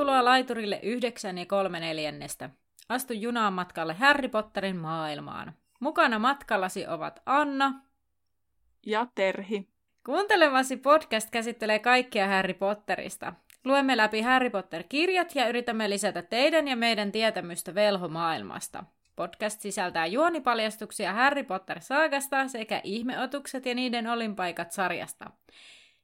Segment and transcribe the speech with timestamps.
[0.00, 2.50] Tervetuloa laiturille 9 ja 3 neljännestä.
[2.88, 5.52] Astu junaan matkalle Harry Potterin maailmaan.
[5.80, 7.82] Mukana matkallasi ovat Anna
[8.86, 9.68] ja Terhi.
[10.06, 13.32] Kuuntelemasi podcast käsittelee kaikkia Harry Potterista.
[13.64, 18.84] Luemme läpi Harry Potter-kirjat ja yritämme lisätä teidän ja meidän tietämystä velhomaailmasta.
[19.16, 25.30] Podcast sisältää juonipaljastuksia Harry Potter-saagasta sekä ihmeotukset ja niiden olinpaikat sarjasta.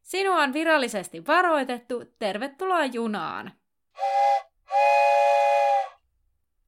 [0.02, 2.04] Sinua on virallisesti varoitettu.
[2.18, 3.52] Tervetuloa junaan!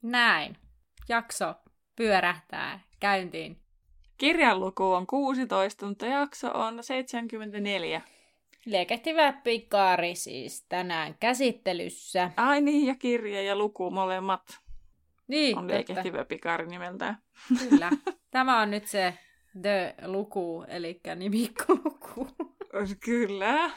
[0.02, 0.56] Näin.
[1.08, 1.54] Jakso
[1.96, 3.60] pyörähtää käyntiin.
[4.18, 8.02] Kirjan luku on 16, mutta jakso on 74.
[8.64, 12.30] Liekehtivä pikari siis tänään käsittelyssä.
[12.36, 14.58] Ai niin, ja kirja ja luku molemmat.
[15.28, 17.18] Niin, on liekehtivä pikari nimeltään.
[17.58, 17.90] Kyllä.
[18.30, 19.14] Tämä on nyt se
[19.62, 22.28] The-luku, eli nimikko-luku.
[23.04, 23.70] Kyllä.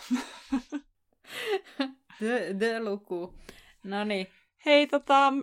[2.28, 3.34] the, the luku.
[3.84, 4.28] No niin.
[4.66, 5.34] Hei, tota,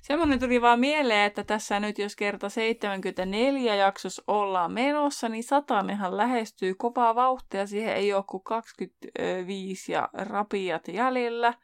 [0.00, 6.16] semmoinen tuli vaan mieleen, että tässä nyt jos kerta 74 jaksossa ollaan menossa, niin satanehan
[6.16, 7.66] lähestyy kovaa vauhtia.
[7.66, 11.54] Siihen ei ole kuin 25 ja rapiat jäljellä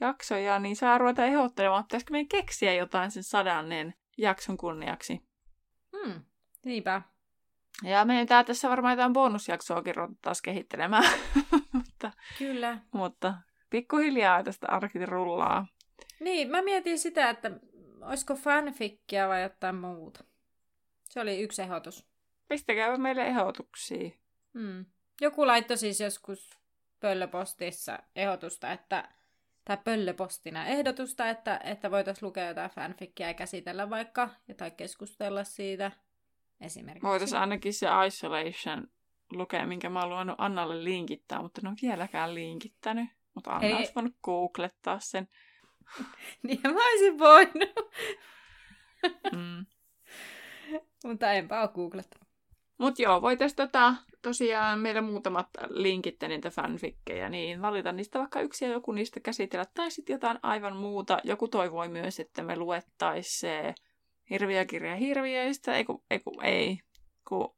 [0.00, 5.22] jaksoja, niin saa ruveta ehdottelemaan, että pitäisikö meidän keksiä jotain sen sadannen jakson kunniaksi.
[5.96, 6.20] Hmm,
[6.64, 7.02] niinpä.
[7.82, 11.04] Ja meidän tää tässä varmaan jotain bonusjaksoakin taas kehittelemään.
[11.72, 12.78] mutta, Kyllä.
[12.92, 13.34] Mutta
[13.70, 15.66] pikkuhiljaa tästä arkit rullaa.
[16.20, 17.50] Niin, mä mietin sitä, että
[18.02, 20.24] olisiko fanfikkiä vai jotain muuta.
[21.04, 22.06] Se oli yksi ehdotus.
[22.48, 24.10] Pistäkää meille ehdotuksia.
[24.54, 24.84] Hmm.
[25.20, 26.58] Joku laittoi siis joskus
[27.00, 29.08] pöllöpostissa ehdotusta, että
[29.64, 35.92] tai pöllöpostina ehdotusta, että, että voitaisiin lukea jotain fanfikkiä ja käsitellä vaikka jotain keskustella siitä
[36.60, 37.06] esimerkiksi.
[37.06, 38.86] Voitaisiin ainakin se Isolation
[39.32, 43.08] lukea, minkä mä oon luonut Annalle linkittää, mutta en ole vieläkään linkittänyt.
[43.38, 43.74] Mutta Anna Ei.
[43.74, 45.28] olisi voinut googlettaa sen.
[46.42, 47.90] niin mä olisin voinut.
[49.36, 49.66] mm.
[51.04, 52.28] mutta enpä ole googlettanut.
[52.78, 58.64] Mutta joo, voitaisiin tota, tosiaan meillä muutamat linkitte niitä fanfikkejä, niin valita niistä vaikka yksi
[58.64, 59.66] ja joku niistä käsitellä.
[59.74, 61.18] Tai sitten jotain aivan muuta.
[61.24, 63.74] Joku toivoi myös, että me luettaisiin se
[64.30, 65.74] hirviökirja hirviöistä.
[65.74, 66.80] Ei, ku, ei, ku, ei.
[67.28, 67.56] Ku,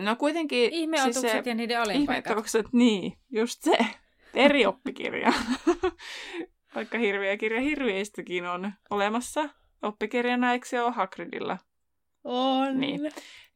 [0.00, 0.72] no kuitenkin...
[0.72, 2.26] Ihmeotukset siis se, ja niiden olinpaikat.
[2.26, 3.12] Ihmeotukset, niin.
[3.30, 3.78] Just se.
[4.34, 5.32] Eri oppikirja.
[6.74, 9.48] Vaikka hirviökirja hirviöistäkin on olemassa
[9.82, 11.58] oppikirjana, eikö se ole Hagridilla?
[12.24, 12.80] On.
[12.80, 13.00] Niin,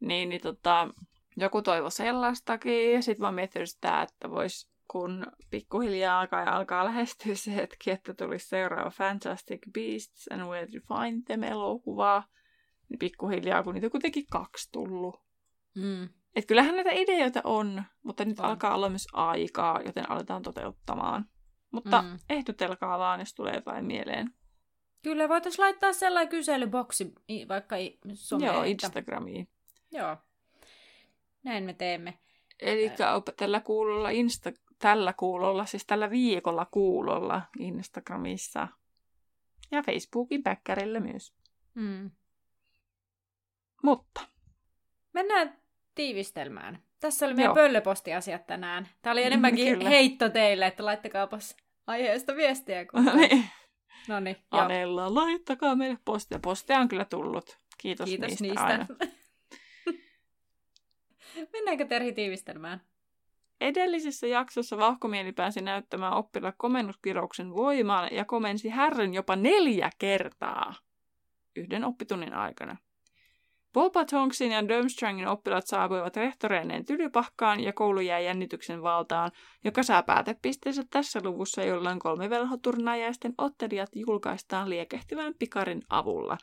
[0.01, 0.89] niin, niin tota,
[1.37, 2.93] joku toivo sellaistakin.
[2.93, 8.15] Ja sitten mä miettinyt sitä, että vois kun pikkuhiljaa alkaa, alkaa lähestyä se hetki, että
[8.15, 12.25] tulisi seuraava Fantastic Beasts and Where to Find Them elokuvaa,
[12.89, 15.21] niin pikkuhiljaa, kun niitä on kuitenkin kaksi tullut.
[15.75, 16.09] Mm.
[16.37, 18.45] Et kyllähän näitä ideoita on, mutta nyt on.
[18.45, 21.27] alkaa olla myös aikaa, joten aletaan toteuttamaan.
[21.71, 22.19] Mutta mm.
[22.31, 24.35] ehdotelkaa vaan, jos tulee jotain mieleen.
[25.03, 27.13] Kyllä, voitaisiin laittaa sellainen kyselyboksi
[27.49, 27.77] vaikka
[28.15, 28.55] someen.
[28.55, 29.49] Joo, Instagramiin.
[29.93, 30.17] Joo,
[31.43, 32.19] näin me teemme.
[32.61, 32.93] Eli
[33.37, 38.69] tällä kuulolla, Insta, tällä kuulolla, siis tällä viikolla kuulolla Instagramissa
[39.71, 41.35] ja Facebookin päkkärillä myös.
[41.75, 42.11] Mm.
[43.83, 44.21] Mutta.
[45.13, 45.62] Mennään
[45.95, 46.83] tiivistelmään.
[47.01, 47.55] Tässä oli meidän Joo.
[47.55, 48.89] pöllöpostiasiat tänään.
[49.03, 52.85] Tämä oli enemmänkin heitto teille, että laittakaapas aiheesta viestiä.
[52.91, 53.05] Kun...
[54.09, 56.39] No niin, Anella, laittakaa meille postia.
[56.39, 57.59] Postia on kyllä tullut.
[57.79, 58.65] Kiitos, Kiitos niistä, niistä.
[58.65, 58.87] aina.
[61.53, 62.81] Mennäänkö Terhi tiivistelmään?
[63.61, 70.75] Edellisessä jaksossa vahkomieli pääsi näyttämään oppilla komennuskirouksen voimaa ja komensi härryn jopa neljä kertaa
[71.57, 72.77] yhden oppitunnin aikana.
[74.11, 79.33] Tonguesin ja Durmstrangin oppilaat saapuivat rehtoreineen tylypahkaan ja koulu jäi jännityksen valtaan,
[79.65, 86.39] joka saa päätepisteensä tässä luvussa, jolloin kolme velhoturnajaisten ottelijat julkaistaan liekehtivän pikarin avulla.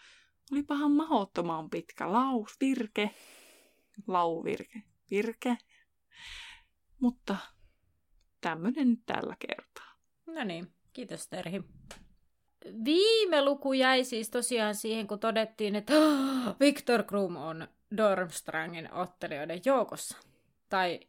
[0.68, 3.12] pahan mahottoman pitkä laus, virke,
[4.08, 5.58] lauvirke, virke.
[7.00, 7.36] Mutta
[8.42, 9.96] tämmönen nyt tällä kertaa.
[10.26, 11.64] No niin, kiitos Terhi.
[12.86, 15.94] Viime luku jäi siis tosiaan siihen, kun todettiin, että
[16.60, 17.68] Victor Krum on
[17.98, 20.18] Dormstrangin ottelijoiden joukossa.
[20.70, 21.00] Tai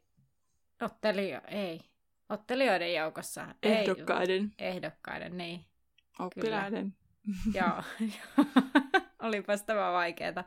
[0.82, 1.80] ottelio, ei.
[2.28, 3.46] Ottelijoiden joukossa.
[3.62, 4.52] Ehdokkaiden.
[4.58, 5.64] Ei, ehdokkaiden, niin.
[6.18, 6.94] Oppilaiden.
[7.54, 8.06] Joo.
[9.22, 10.44] Olipas tämä vaikeeta.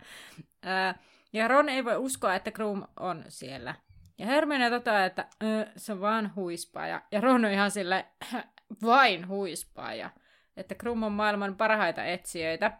[1.33, 3.75] Ja Ron ei voi uskoa, että Krum on siellä.
[4.17, 5.27] Ja Hermione toteaa, että
[5.77, 7.01] se on vaan huispaaja.
[7.11, 8.05] Ja Ron on ihan sille
[8.85, 10.09] vain huispaaja
[10.57, 12.71] että Krum on maailman parhaita etsijöitä.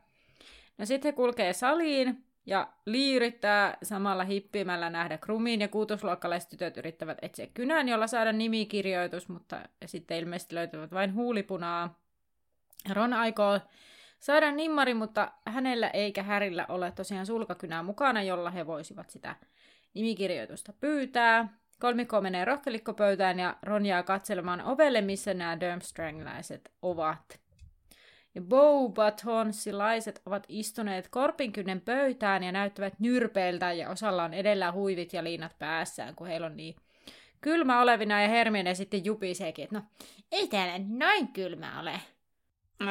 [0.78, 6.78] No sitten he kulkee saliin ja Lee yrittää samalla hippimällä nähdä Krumin ja kuutosluokkalaiset tytöt
[6.78, 12.00] yrittävät etsiä kynän, jolla saada nimikirjoitus, mutta sitten ilmeisesti löytävät vain huulipunaa.
[12.90, 13.60] Ron aikoo
[14.20, 19.36] saada nimmari, mutta hänellä eikä Härillä ole tosiaan sulkakynää mukana, jolla he voisivat sitä
[19.94, 21.48] nimikirjoitusta pyytää.
[21.80, 27.43] Kolmikko menee rohkelikkopöytään ja Ron jää katselemaan ovelle, missä nämä Durmstrangläiset ovat.
[28.36, 35.24] Ja Bow-Batonsilaiset ovat istuneet korpinkynnen pöytään ja näyttävät nyrpeiltä ja osalla on edellä huivit ja
[35.24, 36.76] liinat päässään, kun heillä on niin
[37.42, 39.86] kylmä olevina ja Hermione sitten jupiseekin, että no
[40.32, 42.00] ei täällä noin kylmä ole.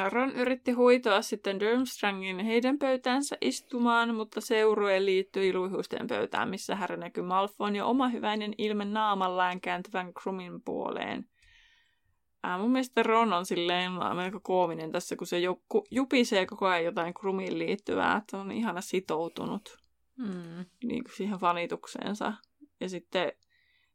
[0.09, 6.97] Ron yritti huitoa sitten Durmstrangin heidän pöytäänsä istumaan, mutta seurue liittyi luihuisten pöytään, missä Harry
[6.97, 11.25] näkyi Malfoyn ja oma hyväinen ilme naamallaan kääntyvän Krumin puoleen.
[12.43, 16.85] Ää, mun mielestä Ron on silleen melko koominen tässä, kun se ju- jupisee koko ajan
[16.85, 19.77] jotain Krumiin liittyvää, että on ihana sitoutunut
[20.17, 20.65] mm.
[20.83, 22.33] niin kuin siihen fanitukseensa.
[22.81, 23.31] Ja sitten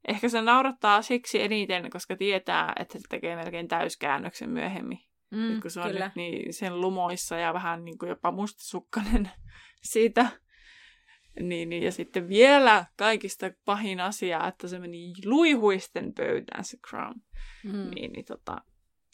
[0.08, 4.98] ehkä se naurattaa siksi eniten, koska tietää, että se tekee melkein täyskäännöksen myöhemmin.
[5.30, 9.30] Mm, kun se on nyt niin sen lumoissa ja vähän niin kuin jopa mustasukkainen
[9.92, 10.30] siitä.
[11.40, 17.14] Niin, niin, ja sitten vielä kaikista pahin asia, että se meni luihuisten pöytään se Crown.
[17.64, 17.90] Mm.
[17.94, 18.58] Niin, niin tota,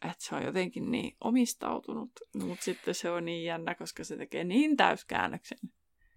[0.04, 2.10] että se on jotenkin niin omistautunut,
[2.42, 5.58] mutta sitten se on niin jännä, koska se tekee niin täyskäännöksen.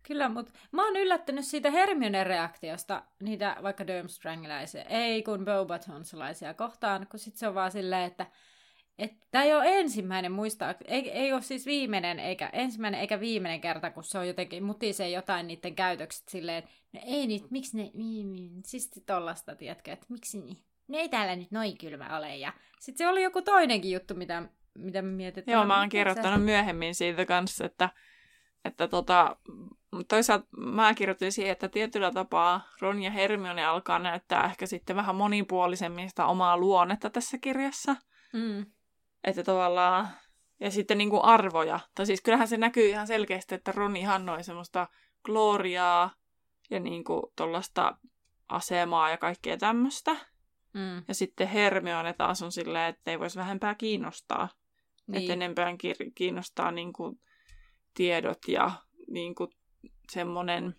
[0.04, 7.08] Kyllä, mutta mä oon yllättynyt siitä Hermione reaktiosta niitä vaikka Durmstrangilaisia, ei kun Bobatonsalaisia kohtaan,
[7.08, 8.28] kun sitten se on vaan silleen, että
[9.32, 13.92] Tämä ei ole ensimmäinen, muistaa, ei, ei ole siis viimeinen, eikä ensimmäinen eikä viimeinen kerta,
[13.92, 17.92] kun se on jotenkin mutisee jotain niiden käytökset silleen, että no ei niitä, miksi ne,
[18.66, 20.58] siis tollasta, tiedätkö, että miksi niin,
[20.88, 22.36] ne ei täällä nyt noin kylmä ole.
[22.36, 24.44] Ja sitten se oli joku toinenkin juttu, mitä,
[24.78, 25.54] mitä me mietittiin.
[25.54, 27.90] Joo, mä oon kirjoittanut myöhemmin siitä kanssa, että,
[28.66, 29.38] että tota,
[30.08, 35.16] toisaalta mä kirjoitin siihen, että tietyllä tapaa Ron ja Hermione alkaa näyttää ehkä sitten vähän
[35.16, 37.96] monipuolisemmin sitä omaa luonnetta tässä kirjassa.
[38.34, 38.66] Mm.
[39.28, 40.08] Että tavallaan,
[40.60, 41.80] ja sitten niin kuin arvoja.
[41.96, 44.88] Tai siis kyllähän se näkyy ihan selkeästi, että Roni hannoi semmoista
[45.24, 46.12] gloriaa
[46.70, 47.98] ja niin kuin tuollaista
[48.50, 50.12] asemaa ja kaikkea tämmöistä.
[50.74, 51.04] Mm.
[51.08, 54.50] Ja sitten Hermione taas on silleen, että ei voisi vähempää kiinnostaa.
[55.08, 55.22] Niin.
[55.22, 55.76] Että enempää
[56.16, 57.20] kiinnostaa niin kuin
[57.94, 58.72] tiedot ja
[59.08, 59.50] niin kuin
[60.10, 60.76] semmoinen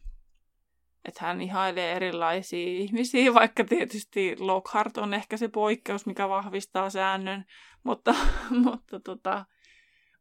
[1.05, 7.45] että hän ihailee erilaisia ihmisiä, vaikka tietysti Lockhart on ehkä se poikkeus, mikä vahvistaa säännön,
[7.83, 8.15] mutta,
[8.65, 9.45] mutta, tota,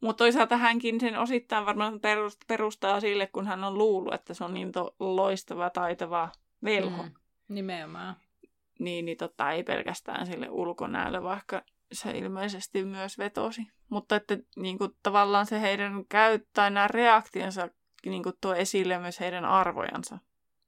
[0.02, 2.00] mutta toisaalta hänkin sen osittain varmaan
[2.48, 6.32] perustaa sille, kun hän on luullut, että se on niin to- loistava, taitava
[6.64, 7.04] velho.
[7.04, 7.12] Mm,
[7.48, 8.16] nimenomaan.
[8.80, 13.62] Niin, niin tota, ei pelkästään sille ulkonäölle, vaikka se ilmeisesti myös vetosi.
[13.90, 17.70] Mutta että niin kuin, tavallaan se heidän käy, tai nämä reaktionsa
[18.06, 20.18] niin kuin, tuo esille myös heidän arvojansa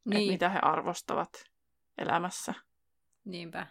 [0.09, 0.21] niin.
[0.21, 1.29] että mitä he arvostavat
[1.97, 2.53] elämässä.
[3.25, 3.67] Niinpä.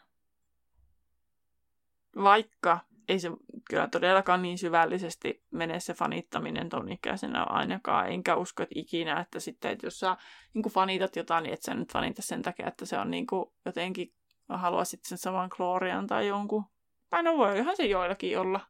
[2.17, 3.31] Vaikka ei se
[3.70, 8.08] kyllä todellakaan niin syvällisesti mene se fanittaminen ton ikäisenä ainakaan.
[8.08, 10.17] Enkä usko, että ikinä, että sitten, että jos sä
[10.55, 13.46] niin fanitat jotain, niin et sä nyt fanita sen takia, että se on niin kuin
[13.64, 14.14] jotenkin,
[14.49, 16.64] haluaisit sen saman Glorian tai jonkun.
[17.11, 18.61] Tai no voihan se joillakin olla.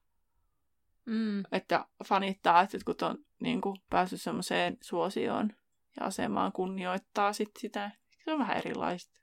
[1.05, 1.43] Mm.
[1.53, 5.53] Että fanittaa, että kun on niin kuin, päässyt semmoiseen suosioon
[6.01, 7.91] ja asemaan kunnioittaa sit sitä.
[8.25, 9.19] Se on vähän erilaista.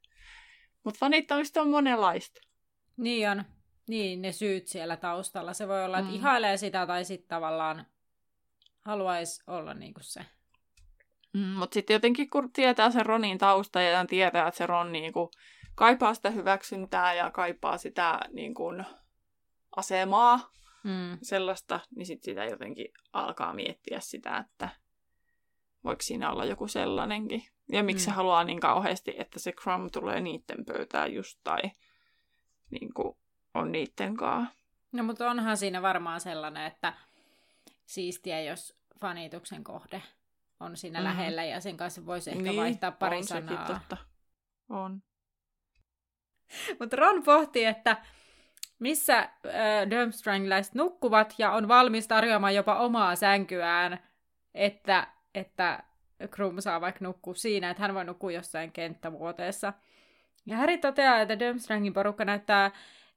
[0.84, 2.42] Mutta fanittamista on monenlaista.
[2.98, 3.44] Niin on.
[3.88, 5.54] Niin, ne syyt siellä taustalla.
[5.54, 6.16] Se voi olla, että mm.
[6.16, 7.86] ihailee sitä tai sitten tavallaan
[8.86, 10.26] haluaisi olla niinku se.
[11.34, 15.32] Mm, Mutta sitten jotenkin kun tietää sen Ronin tausta ja tietää, että se Ron niinku
[15.76, 18.64] kaipaa sitä hyväksyntää ja kaipaa sitä niinku,
[19.76, 20.52] asemaa,
[20.84, 21.18] mm.
[21.22, 24.70] sellaista, niin sitten sitä jotenkin alkaa miettiä sitä, että
[25.86, 27.44] voiko siinä olla joku sellainenkin.
[27.72, 28.06] Ja miksi mm.
[28.06, 31.62] se haluaa niin kauheasti, että se Crumb tulee niiden pöytään just tai
[32.72, 33.18] niin kuin
[33.54, 34.56] on niiden kanssa.
[34.92, 36.94] No mutta onhan siinä varmaan sellainen, että
[37.86, 40.02] siistiä, jos fanituksen kohde
[40.60, 41.10] on siinä mm-hmm.
[41.10, 43.66] lähellä ja sen kanssa voisi ehkä niin, vaihtaa pari on sanaa.
[43.66, 43.98] Totta.
[44.70, 45.02] On.
[46.80, 47.98] Mutta Ron pohti, että
[48.80, 49.30] missä äh,
[49.90, 54.00] Durmstrangläiset nukkuvat ja on valmis tarjoamaan jopa omaa sänkyään,
[54.54, 55.84] että että
[56.32, 59.74] Krum saa vaikka nukkua siinä, että hän voi nukkua jossain kenttävuoteessa.
[60.46, 62.72] Ja Harry toteaa, että Durmstrangin porukka näyttää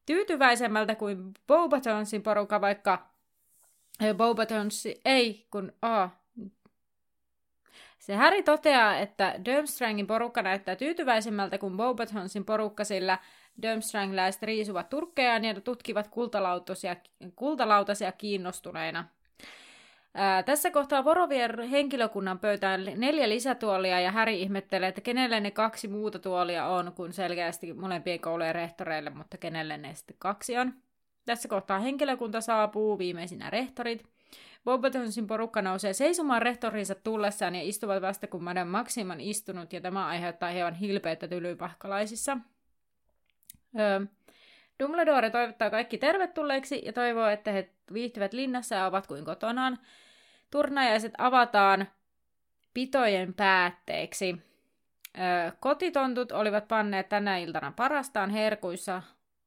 [0.06, 3.06] tyytyväisemmältä kuin Bobatonsin porukka, vaikka
[4.16, 6.08] Bobatonsi ei, kun A.
[7.98, 13.18] Se Harry toteaa, että Durmstrangin porukka näyttää tyytyväisemmältä kuin Bobatonsin porukka, sillä
[13.62, 16.96] Durmstrangläiset riisuvat turkkejaan ja tutkivat kultalautasia,
[17.36, 19.04] kultalautasia kiinnostuneina.
[20.14, 25.88] Ää, tässä kohtaa Vorovier henkilökunnan pöytään neljä lisätuolia ja Häri ihmettelee, että kenelle ne kaksi
[25.88, 30.74] muuta tuolia on, kun selkeästi molempien koulujen rehtoreille, mutta kenelle ne sitten kaksi on.
[31.24, 34.04] Tässä kohtaa henkilökunta saapuu, viimeisinä rehtorit.
[34.64, 39.80] Bobatonsin porukka nousee seisomaan rehtorinsa tullessaan ja istuvat vasta kun Madame Maxim on istunut, ja
[39.80, 42.38] tämä aiheuttaa hieman hilpeyttä tylypahkalaisissa.
[43.78, 44.00] Öö,
[44.82, 49.78] Dumbledore toivottaa kaikki tervetulleeksi ja toivoo, että he viihtyvät linnassa ja ovat kuin kotonaan.
[50.50, 51.88] Turnajaiset avataan
[52.74, 54.36] pitojen päätteeksi.
[55.60, 59.02] Kotitontut olivat panneet tänä iltana parastaan herkuissa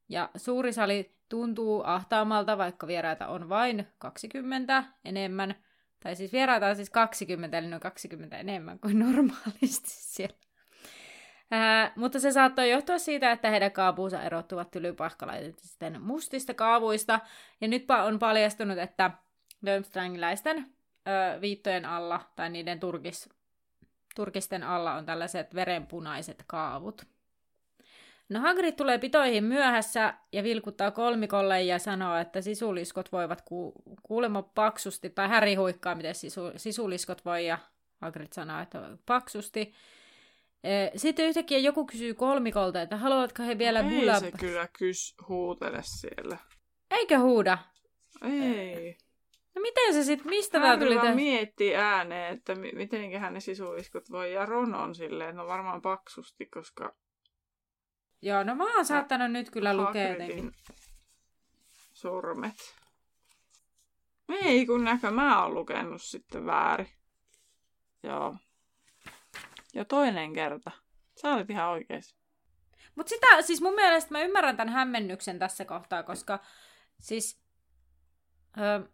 [0.08, 5.54] ja suuri sali tuntuu ahtaamalta, vaikka vieraita on vain 20 enemmän.
[6.00, 10.36] Tai siis vieraita on siis 20, eli noin 20 enemmän kuin normaalisti siellä.
[11.54, 17.20] Ää, mutta se saattoi johtua siitä, että heidän kaapuunsa erottuvat tylypahkalaisten mustista kaavuista.
[17.60, 19.10] Ja nyt on paljastunut, että
[19.66, 20.66] Durmstrangiläisten
[21.40, 23.28] viittojen alla, tai niiden turkis,
[24.14, 27.02] turkisten alla on tällaiset verenpunaiset kaavut.
[28.28, 34.42] No Hagrid tulee pitoihin myöhässä ja vilkuttaa kolmikolle ja sanoo, että sisuliskot voivat ku- kuulemma
[34.42, 37.58] paksusti, tai Häri huikkaa, miten sisu- sisuliskot voi, ja
[38.00, 39.74] Hagrid sanoo, että paksusti.
[40.96, 44.14] Sitten yhtäkkiä joku kysyy kolmikolta, että haluatko he vielä bulla...
[44.14, 46.38] Ei se kyllä kys huutele siellä.
[46.90, 47.58] Eikö huuda?
[48.22, 48.96] Ei.
[49.54, 51.14] No miten se sitten, mistä Harry tuli tä...
[51.14, 54.32] mietti ääneen, että mi- mitenköhän ne sisuliskot voi.
[54.32, 56.94] Ja Ron on silleen, no varmaan paksusti, koska
[58.22, 60.52] Joo, no mä oon saattanut nyt kyllä lukea jotenkin.
[61.92, 62.54] sormet.
[64.28, 66.88] Ei, kun näkö mä oon lukenut sitten väärin.
[68.02, 68.36] Joo.
[69.74, 70.70] Ja toinen kerta.
[71.20, 72.16] Sä olit ihan oikees.
[72.96, 76.38] Mutta sitä, siis mun mielestä mä ymmärrän tämän hämmennyksen tässä kohtaa, koska
[77.00, 77.42] siis...
[78.58, 78.88] Ö,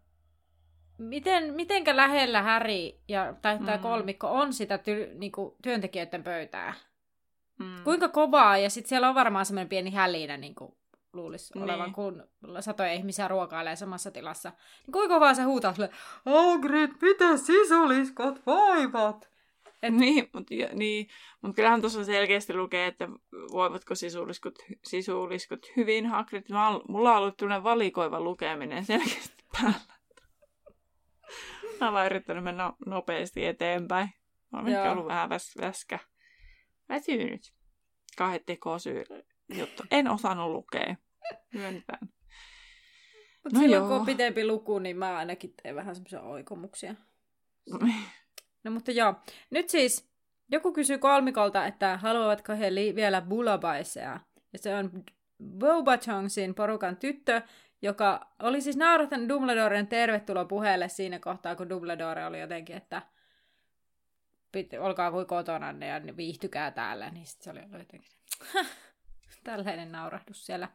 [0.98, 3.82] miten, mitenkä lähellä Häri ja, tai tämä Mm.
[3.82, 6.74] kolmikko on sitä ty, niinku, työntekijöiden pöytää?
[7.58, 7.84] Mm.
[7.84, 10.72] Kuinka kovaa, ja sitten siellä on varmaan semmoinen pieni hälinä, niin kuin
[11.12, 11.64] luulisi Niin.
[11.64, 12.28] olevan, kun
[12.60, 14.52] satoja ihmisiä ruokailee samassa tilassa.
[14.86, 15.90] Niin kuinka kovaa se huutaa sille,
[16.26, 19.30] Hagrid, miten sisuliskot voivat?
[19.82, 19.94] Et...
[20.00, 21.08] Niin, mutta niin,
[21.42, 23.08] mut kyllähän tuossa selkeästi lukee, että
[23.52, 24.54] voivatko sisuliskot,
[24.84, 26.44] sisuliskot hyvin Hagrid.
[26.88, 29.98] Mulla on ollut tämmöinen valikoiva lukeminen selkeästi päällä.
[31.80, 34.08] Mä oon vaan yrittänyt mennä no- nopeasti eteenpäin.
[34.52, 35.98] Mä oon ehkä ollut vähän väs, väskä.
[36.88, 37.52] Väsynyt.
[38.16, 39.04] Kahden tekosyy
[39.54, 39.82] juttu.
[39.90, 40.96] En osannut lukea.
[41.54, 42.08] Myönnetään.
[43.44, 43.88] Mutta no silloin joo.
[43.88, 46.94] kun on pitempi luku, niin mä ainakin teen vähän semmoisia oikomuksia.
[48.68, 49.14] No mutta joo,
[49.50, 50.10] nyt siis
[50.50, 54.20] joku kysyy kolmikolta, että haluavatko he li- vielä bulabaiseja.
[54.52, 55.04] Ja se on
[55.58, 57.42] Bobatongsin porukan tyttö,
[57.82, 63.02] joka oli siis naurattanut Dumbledoren tervetulo puheelle siinä kohtaa, kun Dumbledore oli jotenkin, että
[64.52, 68.10] pit, olkaa kuin kotona ja viihtykää täällä, niin se oli jotenkin
[69.44, 70.68] tällainen naurahdus siellä.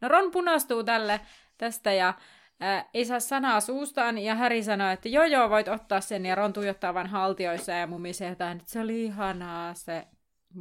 [0.00, 1.20] No Ron punastuu tälle
[1.58, 2.14] tästä ja
[2.60, 6.34] ää, ei saa sanaa suustaan, ja Häri sanoo, että joo joo, voit ottaa sen, ja
[6.34, 10.06] Ron tuijottaa vain haltioissa ja mumisee jotain, että se oli ihanaa se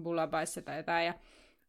[0.01, 1.13] bullabaisse tai jotain, ja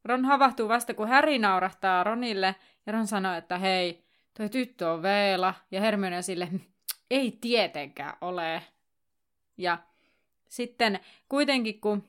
[0.04, 2.54] Ron havahtuu vasta, kun Häri naurahtaa Ronille,
[2.87, 4.04] ja Ron sanoo, että hei,
[4.37, 6.49] toi tyttö on Veela, ja Hermione on sille,
[7.11, 8.62] ei tietenkään ole.
[9.56, 9.78] Ja
[10.49, 12.08] sitten kuitenkin, kun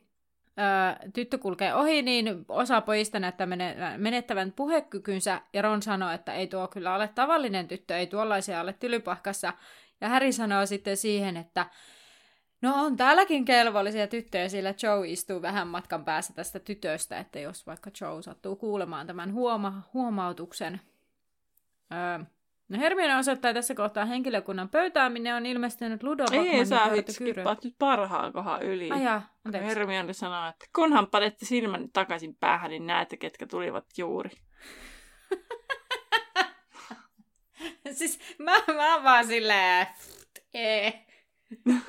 [1.14, 6.48] tyttö kulkee ohi, niin osa pojista näyttää mene- menettävän puhekykynsä, ja Ron sanoo, että ei
[6.48, 9.54] tuo kyllä ole tavallinen tyttö, ei tuollaisia ole tylypahkassa.
[10.02, 11.66] Ja Harry sanoo sitten siihen, että
[12.62, 17.68] no on täälläkin kelvollisia tyttöjä, sillä Joe istuu vähän matkan päässä tästä tytöstä, että jos
[17.68, 20.82] vaikka Joe sattuu kuulemaan tämän huoma- huomautuksen.
[21.94, 22.26] Öö,
[22.70, 27.14] no Hermione osoittaa tässä kohtaa henkilökunnan pöytään, minne on ilmestynyt Ludo Ei, pöytäkirja.
[27.14, 28.90] skippaat nyt parhaan kohan yli.
[29.46, 29.70] Anteeksi.
[29.70, 34.30] Hermione sanoo, että kunhan panette silmän takaisin päähän, niin näette, ketkä tulivat juuri.
[37.98, 39.88] siis mä, mä oon vaan silleen,
[40.54, 41.06] ee.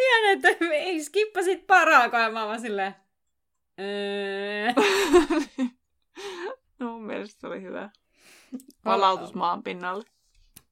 [0.00, 2.94] Ihan, että ei skippasit paraakaan, ja mä oon vaan silleen.
[6.78, 7.90] no mun mielestä se oli hyvä.
[8.84, 10.04] Palautus maan pinnalle.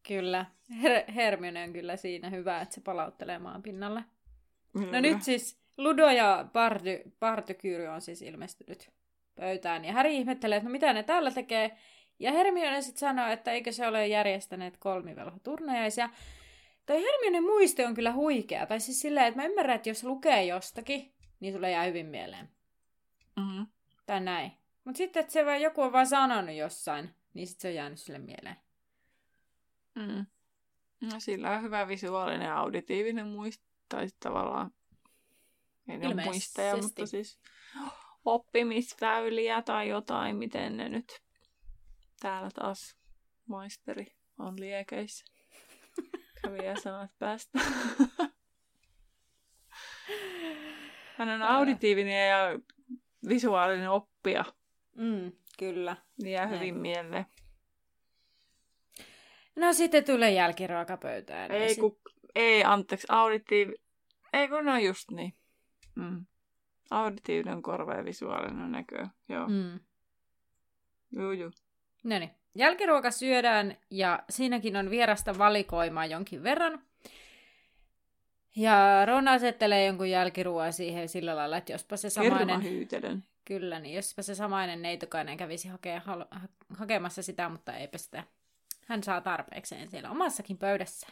[0.08, 0.46] Kyllä.
[0.72, 4.04] Her- Hermione on kyllä siinä hyvä, että se palauttelee maan pinnalle.
[4.74, 5.00] No Kyllä.
[5.00, 8.90] nyt siis Ludo ja Barty, Bartykyry on siis ilmestynyt
[9.34, 9.84] pöytään.
[9.84, 11.76] Ja Harry ihmettelee, että no mitä ne täällä tekee.
[12.18, 16.08] Ja Hermione sitten sanoo, että eikö se ole järjestäneet kolmivelhoturnajaisia.
[16.86, 18.66] Toi Hermione muisti on kyllä huikea.
[18.66, 22.48] Tai siis silleen, että mä ymmärrän, että jos lukee jostakin, niin sulle jää hyvin mieleen.
[23.36, 23.66] Mm-hmm.
[24.06, 24.52] Tai näin.
[24.84, 27.98] Mutta sitten, että se vaan joku on vaan sanonut jossain, niin sitten se on jäänyt
[27.98, 28.56] sille mieleen.
[29.94, 30.26] Mm.
[31.00, 33.64] No, sillä on hyvä visuaalinen ja auditiivinen muisto.
[33.88, 34.70] Tai tavallaan,
[35.88, 37.38] ei ole muisteja, mutta siis
[38.24, 41.22] oppimisväyliä tai jotain, miten ne nyt
[42.20, 42.96] täällä taas
[43.46, 44.06] maisteri
[44.38, 45.24] on liekeissä.
[46.42, 47.58] Kävi sanat päästä.
[51.18, 52.38] Hän on auditiivinen ja
[53.28, 54.44] visuaalinen oppija.
[54.94, 55.96] Mm, kyllä.
[56.22, 57.26] Niin jää hyvin mieleen.
[59.56, 61.50] No sitten tulee jälkiruokapöytään.
[61.50, 61.80] Ei, sit...
[61.80, 62.00] ku,
[62.34, 63.74] ei anteeksi, auditiivi...
[64.32, 65.34] Ei kun no just niin.
[65.94, 66.26] Mm.
[66.90, 69.06] Auditiivinen korva ja visuaalinen näkö.
[69.28, 69.48] Joo.
[69.48, 69.80] Mm.
[71.12, 71.50] Juu, juu.
[72.04, 72.30] No niin.
[72.54, 76.82] Jälkiruoka syödään ja siinäkin on vierasta valikoimaa jonkin verran.
[78.56, 82.62] Ja Ron asettelee jonkun jälkiruoan siihen sillä lailla, että jospa se samainen...
[82.62, 83.24] hyytelön.
[83.44, 86.26] Kyllä, niin jospa se samainen neitokainen kävisi hakea, ha-
[86.78, 88.24] hakemassa sitä, mutta eipä sitä.
[88.86, 91.06] Hän saa tarpeekseen siellä omassakin pöydässä.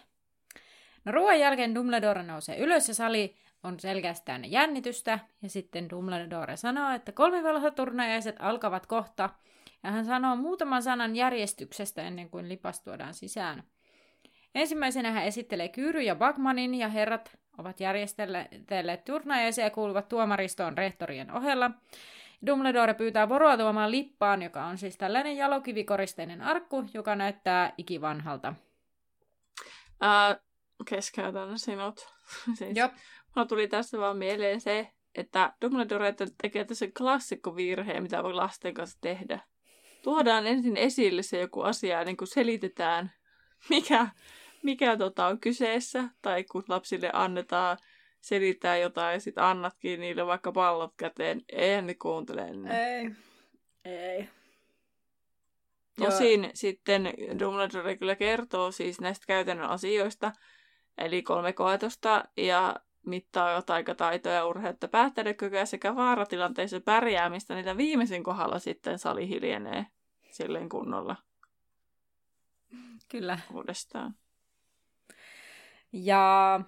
[1.05, 5.19] No ruoan jälkeen Dumbledore nousee ylös ja sali on selkeästi täynnä jännitystä.
[5.43, 9.31] Ja sitten Dumbledore sanoo, että kolmivelhoturnajaiset alkavat kohta.
[9.83, 13.63] Ja hän sanoo muutaman sanan järjestyksestä ennen kuin lipas tuodaan sisään.
[14.55, 21.33] Ensimmäisenä hän esittelee Kyyry ja Bagmanin ja herrat ovat järjestelleet turnajaisia ja kuuluvat tuomaristoon rehtorien
[21.33, 21.71] ohella.
[22.47, 28.55] Dumbledore pyytää Voroa tuomaan lippaan, joka on siis tällainen jalokivikoristeinen arkku, joka näyttää ikivanhalta.
[30.03, 30.43] Uh,
[30.85, 32.01] keskeytän sinut.
[32.59, 32.93] siis, Jop.
[33.37, 38.99] Mulla tuli tässä vaan mieleen se, että Dumbledore tekee tässä klassikkovirheen, mitä voi lasten kanssa
[39.01, 39.41] tehdä.
[40.03, 43.13] Tuodaan ensin esille se joku asia ja niin kuin selitetään,
[43.69, 44.09] mikä,
[44.63, 46.05] mikä tota on kyseessä.
[46.23, 47.79] Tai kun lapsille annetaan
[48.23, 51.43] selittää jotain ja sitten annatkin niille vaikka pallot käteen.
[51.53, 52.73] Eihän ne kuuntele ennen.
[52.73, 53.11] Ei.
[53.85, 54.29] Ei.
[55.99, 60.33] Tosin sitten Dumbledore kyllä kertoo siis näistä käytännön asioista,
[60.99, 68.99] eli kolme koetusta ja mittaa taikataitoja, urheutta, päättelykykyä sekä vaaratilanteissa pärjäämistä, niitä viimeisen kohdalla sitten
[68.99, 69.87] sali hiljenee
[70.31, 71.17] silleen kunnolla.
[73.09, 73.39] Kyllä.
[73.55, 74.15] Uudestaan.
[75.93, 76.61] Ja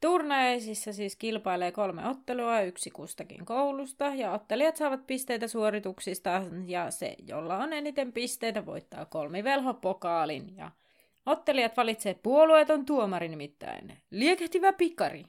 [0.00, 7.16] Turnajaisissa siis kilpailee kolme ottelua, yksi kustakin koulusta, ja ottelijat saavat pisteitä suorituksista, ja se,
[7.26, 10.56] jolla on eniten pisteitä, voittaa kolmivelhopokaalin.
[10.56, 10.70] Ja
[11.26, 15.24] ottelijat valitsee puolueeton tuomari nimittäin, liekehtivä pikari.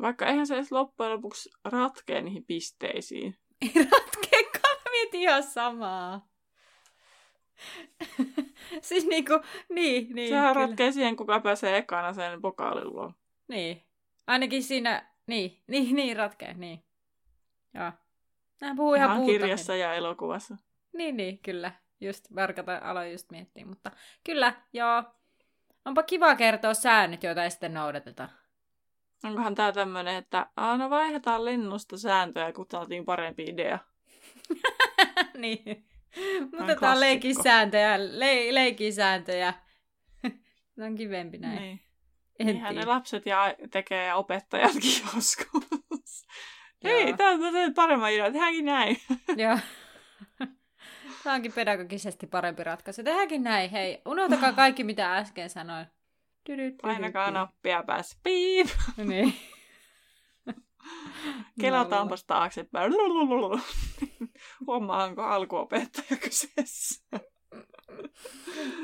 [0.00, 3.36] Vaikka eihän se edes loppujen lopuksi ratkee niihin pisteisiin.
[3.62, 6.28] Ei ratkeekaan, mietin ihan samaa.
[8.82, 10.28] siis niinku, niin, niin.
[10.28, 10.66] Sehän kyllä.
[10.66, 13.12] ratkee siihen, kuka pääsee ekana sen pokaalin luo.
[13.52, 13.82] Niin.
[14.26, 16.84] Ainakin siinä, niin, niin, niin ratkee, niin.
[17.74, 17.92] Joo.
[18.60, 20.56] Nämä puhuu ihan, ihan kirjassa ja elokuvassa.
[20.92, 21.72] Niin, niin, kyllä.
[22.00, 23.90] Just Verkata aloin just miettiä, mutta
[24.24, 25.04] kyllä, joo.
[25.84, 28.28] Onpa kiva kertoa säännöt, joita ei sitten noudateta.
[29.24, 30.46] Onkohan tää tämmönen, että
[30.78, 33.78] no vaihdetaan linnusta sääntöjä, kun saatiin parempi idea.
[35.38, 35.86] niin.
[36.58, 39.54] Mutta tää on leikisääntöjä, le- leikisääntöjä.
[40.76, 41.62] Tämä on kivempi näin.
[41.62, 41.80] Niin.
[42.42, 46.26] En Niinhän ne lapset ja tekee ja opettajatkin joskus.
[46.84, 48.96] Hei, tämä on paremman idea, tehdäänkin näin.
[49.36, 49.58] Joo.
[51.24, 53.02] Tämä onkin pedagogisesti parempi ratkaisu.
[53.02, 54.02] Tehdäänkin näin, hei.
[54.06, 55.86] Unohtakaa kaikki, mitä äsken sanoin.
[56.82, 58.18] Painakaa nappia päässä.
[58.22, 58.68] Piip!
[59.04, 59.34] niin.
[61.60, 62.92] Kelataanpas taaksepäin.
[64.66, 67.04] Huomaanko alkuopettaja kyseessä?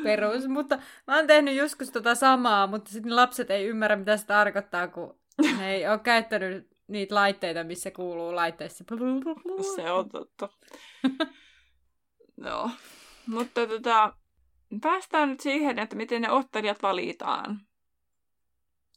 [0.02, 4.26] Perus, mutta mä oon tehnyt joskus tota samaa, mutta sitten lapset ei ymmärrä, mitä se
[4.26, 5.18] tarkoittaa, kun
[5.58, 8.84] ne ei ole käyttänyt niitä laitteita, missä kuuluu laitteissa.
[9.76, 10.48] Se on totta.
[12.36, 12.70] no,
[13.26, 14.12] mutta tota,
[14.80, 17.60] päästään nyt siihen, että miten ne ottelijat valitaan.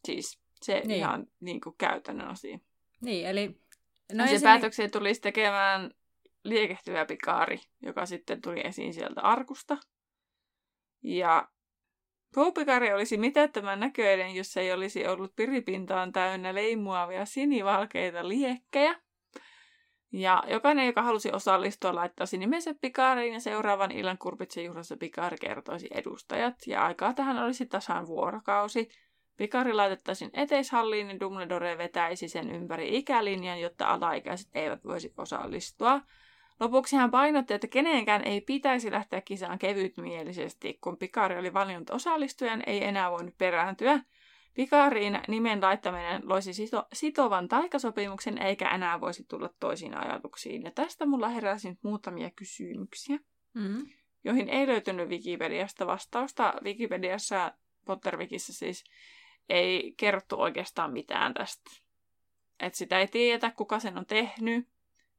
[0.06, 0.98] Siis se niin.
[0.98, 2.60] ihan niin kuin käytännön asia.
[3.02, 3.62] Niin, eli...
[4.14, 5.92] No se päätöksiä tulisi tekemään
[6.44, 9.78] liekehtyvä pikaari, joka sitten tuli esiin sieltä arkusta.
[11.04, 11.48] Ja
[12.36, 18.96] Puupikari olisi mitättömän näköinen, jos ei olisi ollut piripintaan täynnä leimuavia sinivalkeita liekkejä.
[20.14, 25.88] Ja jokainen, joka halusi osallistua, laittaisi nimensä Pikariin ja seuraavan illan kurpitsen juhlassa Pikari kertoisi
[25.92, 26.56] edustajat.
[26.68, 28.90] Ja aikaa tähän olisi tasan vuorokausi.
[29.38, 36.02] Pikari laitettaisiin eteishalliin, niin Dumbledore vetäisi sen ympäri ikälinjan, jotta alaikäiset eivät voisi osallistua.
[36.62, 42.64] Lopuksi hän painotti, että kenenkään ei pitäisi lähteä kisaan kevytmielisesti, kun Pikari oli valinnut osallistujan,
[42.66, 44.00] ei enää voinut perääntyä.
[44.54, 50.64] Pikariin nimen laittaminen loisi sito- sitovan taikasopimuksen, eikä enää voisi tulla toisiin ajatuksiin.
[50.64, 53.20] Ja tästä mulla heräsi nyt muutamia kysymyksiä,
[53.54, 53.86] mm-hmm.
[54.24, 56.54] joihin ei löytynyt Wikipediasta vastausta.
[56.64, 57.52] Wikipediassa,
[57.86, 58.84] Pottervikissä siis,
[59.50, 61.72] ei kerrottu oikeastaan mitään tästä.
[62.60, 64.71] Et sitä ei tiedetä, kuka sen on tehnyt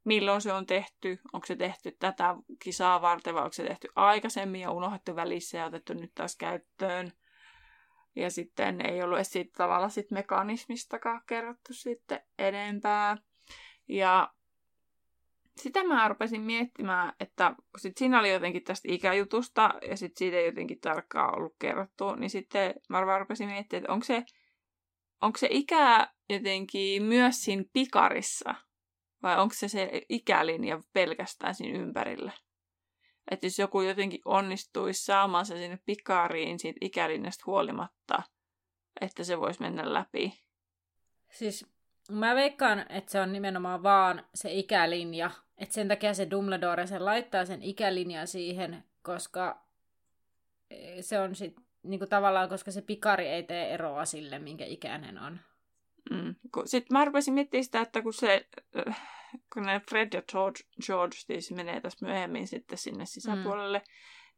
[0.05, 4.61] milloin se on tehty, onko se tehty tätä kisaa varten vai onko se tehty aikaisemmin
[4.61, 7.13] ja unohdettu välissä ja otettu nyt taas käyttöön.
[8.17, 13.17] Ja sitten ei ollut edes siitä tavalla sit mekanismistakaan kerrottu sitten enempää.
[13.89, 14.33] Ja
[15.57, 20.47] sitä mä rupesin miettimään, että sit siinä oli jotenkin tästä ikäjutusta ja sitten siitä ei
[20.47, 24.25] jotenkin tarkkaan ollut kerrottu, niin sitten mä rupesin miettimään, että onko se,
[25.23, 28.55] onko se ikä jotenkin myös siinä pikarissa
[29.23, 32.33] vai onko se se ikälinja pelkästään siinä ympärillä?
[33.31, 38.23] Että jos joku jotenkin onnistuisi saamaan se sinne pikariin siitä ikälinjasta huolimatta,
[39.01, 40.43] että se voisi mennä läpi.
[41.31, 41.67] Siis
[42.11, 45.31] mä veikkaan, että se on nimenomaan vaan se ikälinja.
[45.59, 49.67] Että sen takia se Dumbledore sen laittaa sen ikälinjan siihen, koska
[51.01, 55.41] se on sit, niinku tavallaan, koska se pikari ei tee eroa sille, minkä ikäinen on.
[56.11, 56.35] Mm.
[56.65, 58.49] Sitten mä rupesin miettimään sitä, että kun se,
[58.89, 59.01] äh,
[59.53, 63.85] kun ne Fred ja George, George siis menee tässä myöhemmin sitten sinne sisäpuolelle, mm.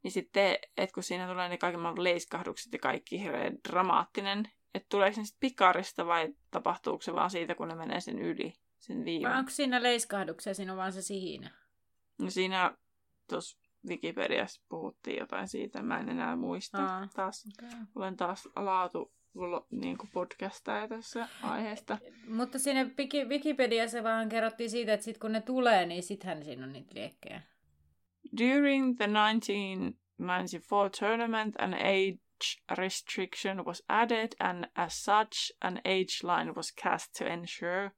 [0.03, 4.87] niin sitten, että kun siinä tulee ne kaiken maailman leiskahdukset ja kaikki hirveän dramaattinen, että
[4.88, 9.05] tuleeko se sitten pikarista vai tapahtuuko se vaan siitä, kun ne menee sen yli, sen
[9.05, 9.31] viivan?
[9.31, 11.50] Vai onko siinä leiskahduksia, siinä on vaan se sihinä?
[12.18, 12.77] No siinä
[13.29, 16.87] tuossa Wikipediassa puhuttiin jotain siitä, mä en enää muista.
[16.87, 17.81] Aa, taas, okay.
[17.94, 19.13] Olen taas laatu
[19.70, 21.98] niin kuin podcastaja tässä aiheesta.
[22.28, 22.90] Mutta siinä
[23.28, 27.42] Wikipediassa vaan kerrottiin siitä, että sit kun ne tulee, niin sittenhän siinä on niitä liekkejä.
[28.38, 32.18] During the 1994 tournament, an age
[32.78, 37.90] restriction was added, and as such, an age line was cast to ensure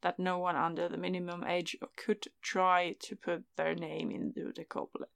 [0.00, 1.76] that no one under the minimum age
[2.06, 5.10] could try to put their name into the goblet.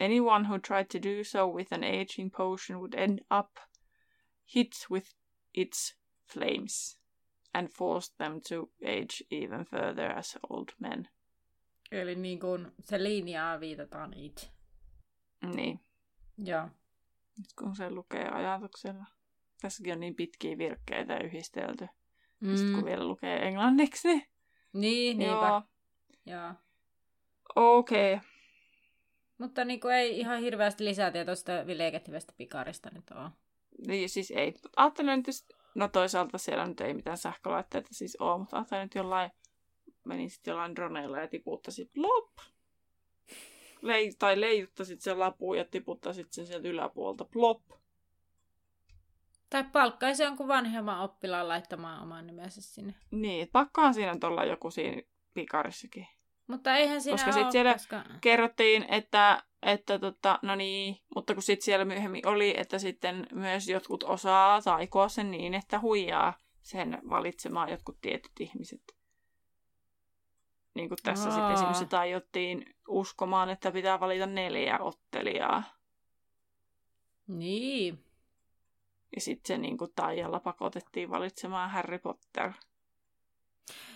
[0.00, 3.58] Anyone who tried to do so with an aging potion would end up
[4.54, 5.16] hit with
[5.54, 5.96] its
[6.32, 7.00] flames
[7.54, 11.08] and forced them to age even further as old men.
[11.92, 14.52] Eli niin kuin se linjaa viitataan it.
[15.54, 15.80] Niin.
[16.38, 16.68] Joo.
[17.38, 19.04] Nyt kun se lukee ajatuksella.
[19.60, 21.88] Tässäkin on niin pitkiä virkkeitä yhdistelty.
[22.40, 22.56] Mm.
[22.56, 24.08] Sitten kun vielä lukee englanniksi.
[24.08, 24.28] Niin,
[24.72, 25.46] niin niinpä.
[25.46, 25.62] Joo.
[26.26, 26.54] Joo.
[27.56, 28.14] Okei.
[28.14, 28.28] Okay.
[29.38, 33.30] Mutta niin kuin ei ihan hirveästi lisätietoista liekehtivästä pikarista nyt ole.
[33.86, 34.54] Niin siis ei.
[34.76, 39.30] Ajattelin nyt, no toisaalta siellä nyt ei mitään sähkölaitteita siis ole, mutta ajattelin nyt jollain,
[40.04, 42.30] menin sitten jollain droneilla ja tiputtasit plop.
[43.82, 47.62] Lei, tai leijuttasit sen lapuun ja tiputtasit sen sieltä yläpuolta plop.
[49.50, 52.94] Tai palkkaisi jonkun vanhemman oppilaan laittamaan oman nimensä sinne.
[53.10, 55.02] Niin, pakkaan siinä nyt olla joku siinä
[55.34, 56.06] pikarissakin.
[56.46, 58.04] Mutta eihän siinä Koska sitten siellä koska...
[58.20, 63.68] kerrottiin, että, että tota, no niin, mutta kun sitten siellä myöhemmin oli, että sitten myös
[63.68, 68.96] jotkut osaa taikoa sen niin, että huijaa sen valitsemaan jotkut tietyt ihmiset.
[70.74, 75.62] Niin kuin tässä sitten esimerkiksi tajottiin uskomaan, että pitää valita neljä ottelijaa.
[77.26, 78.04] Niin.
[79.14, 82.52] Ja sitten se niin kuin taijalla pakotettiin valitsemaan Harry Potter.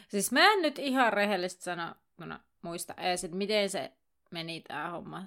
[0.08, 1.94] Siis mä en nyt ihan rehellisesti sano,
[2.62, 3.92] muista edes, että miten se
[4.30, 5.22] meni tämä homma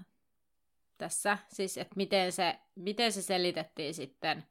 [0.97, 1.37] tässä.
[1.47, 4.43] Siis, että miten se, miten se selitettiin sitten,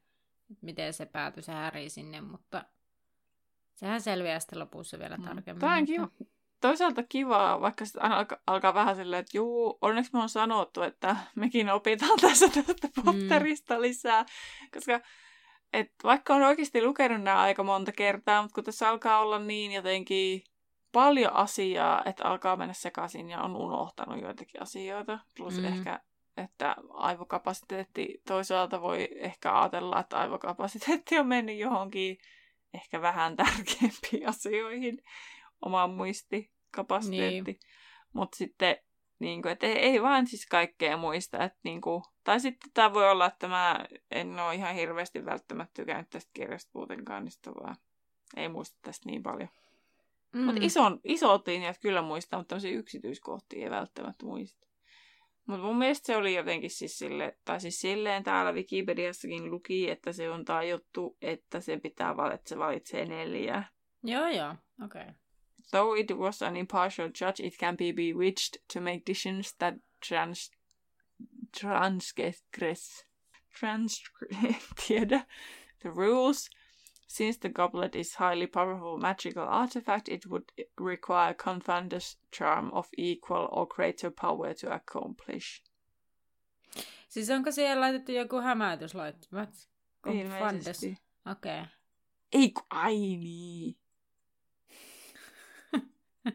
[0.61, 2.65] miten se päätyi se häri sinne, mutta
[3.75, 5.23] sehän selviää sitten lopussa vielä mm.
[5.23, 5.59] tarkemmin.
[5.59, 6.07] Tämä on kiva.
[6.61, 11.15] Toisaalta kivaa, vaikka sitten alkaa, alkaa vähän silleen, että juu, onneksi me on sanottu, että
[11.35, 13.81] mekin opitaan tässä tästä Potterista mm.
[13.81, 14.25] lisää,
[14.73, 15.01] koska
[15.73, 19.71] et vaikka on oikeasti lukenut nämä aika monta kertaa, mutta kun tässä alkaa olla niin
[19.71, 20.43] jotenkin
[20.91, 25.19] paljon asiaa, että alkaa mennä sekaisin ja on unohtanut joitakin asioita.
[25.37, 25.65] Plus mm.
[25.65, 25.99] ehkä,
[26.37, 32.17] että aivokapasiteetti toisaalta voi ehkä ajatella, että aivokapasiteetti on mennyt johonkin
[32.73, 35.03] ehkä vähän tärkeämpiin asioihin,
[35.65, 37.51] omaan muistikapasiteetti.
[37.51, 37.59] Niin.
[38.13, 38.77] Mutta sitten,
[39.19, 41.43] niin kuin, että ei, ei vaan siis kaikkea muista.
[41.43, 45.73] Että, niin kuin, tai sitten tämä voi olla, että mä en ole ihan hirveästi välttämättä
[45.73, 47.75] tykännyt tästä kirjasta muutenkaan, niin vaan
[48.35, 49.49] ei muista tästä niin paljon.
[50.33, 50.41] Mm.
[50.41, 50.61] Mutta
[51.03, 54.67] isot linjat kyllä muistaa, mutta tämmöisiä yksityiskohtia ei välttämättä muista.
[55.45, 60.11] Mutta mun mielestä se oli jotenkin siis sille, tai siis silleen täällä Wikipediassakin luki, että
[60.11, 63.63] se on tajuttu, että se pitää valita, se valitsee neljä.
[64.03, 65.01] Joo, joo, okei.
[65.01, 65.13] Okay.
[65.71, 69.73] Though it was an impartial judge, it can be bewitched to make decisions that
[70.07, 70.51] trans...
[71.59, 73.05] transgress...
[73.59, 74.73] transgress...
[74.87, 75.25] tiedä.
[75.79, 76.49] The rules
[77.07, 80.45] Since the goblet is highly powerful magical artifact, it would
[80.79, 85.63] require Confounder's charm of equal or greater power to accomplish.
[87.09, 89.69] Siis onko siellä laitettu joku hämäytyslaittomat?
[90.05, 90.97] Ilmeisesti.
[91.31, 91.59] Okei.
[91.59, 91.65] Okay.
[92.33, 93.75] Ei, ai niin.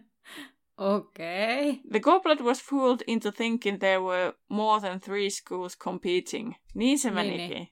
[0.78, 1.70] Okei.
[1.70, 1.80] Okay.
[1.90, 6.54] The goblet was fooled into thinking there were more than three schools competing.
[6.74, 7.50] Niin se Niin, menikin.
[7.50, 7.68] niin.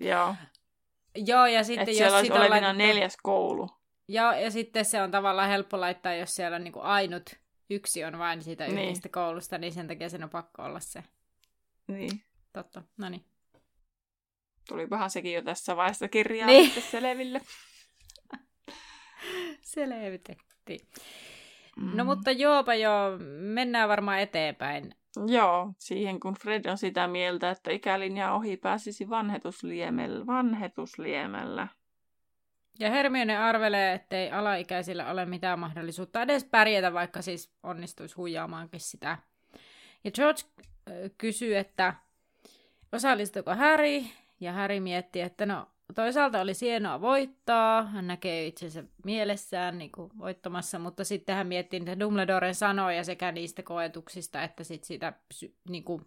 [0.00, 0.34] Joo.
[1.16, 3.68] Joo, ja sitten Että jos siellä olisi sitä on olevina laitettu- neljäs koulu.
[4.08, 7.22] Joo, ja sitten se on tavallaan helppo laittaa, jos siellä niinku ainut
[7.70, 8.78] yksi on vain siitä Niin.
[8.78, 11.04] yhdestä koulusta, niin sen takia sen on pakko olla se.
[11.88, 12.22] Niin.
[12.52, 13.24] Totta, no niin.
[14.68, 16.64] Tulipahan sekin jo tässä vaiheessa kirjaa Niin.
[16.64, 17.40] sitten selville.
[19.62, 20.80] Selvitettiin.
[21.76, 21.96] Mm.
[21.96, 24.94] No mutta joopa joo, mennään varmaan eteenpäin.
[25.26, 30.26] Joo, siihen kun Fred on sitä mieltä, että ikälinja ohi pääsisi vanhetusliemellä.
[30.26, 31.68] vanhetusliemellä.
[32.78, 39.18] Ja Hermione arvelee, ettei alaikäisillä ole mitään mahdollisuutta edes pärjätä, vaikka siis onnistuisi huijaamaankin sitä.
[40.04, 41.94] Ja George äh, kysyy, että
[42.92, 44.04] osallistuuko Harry,
[44.40, 50.10] ja Harry miettii, että no toisaalta oli hienoa voittaa, hän näkee itsensä mielessään niin kuin
[50.18, 55.12] voittamassa, mutta sitten hän miettii niitä Dumbledoren sanoja sekä niistä koetuksista, että sit siitä,
[55.68, 56.06] niin kuin,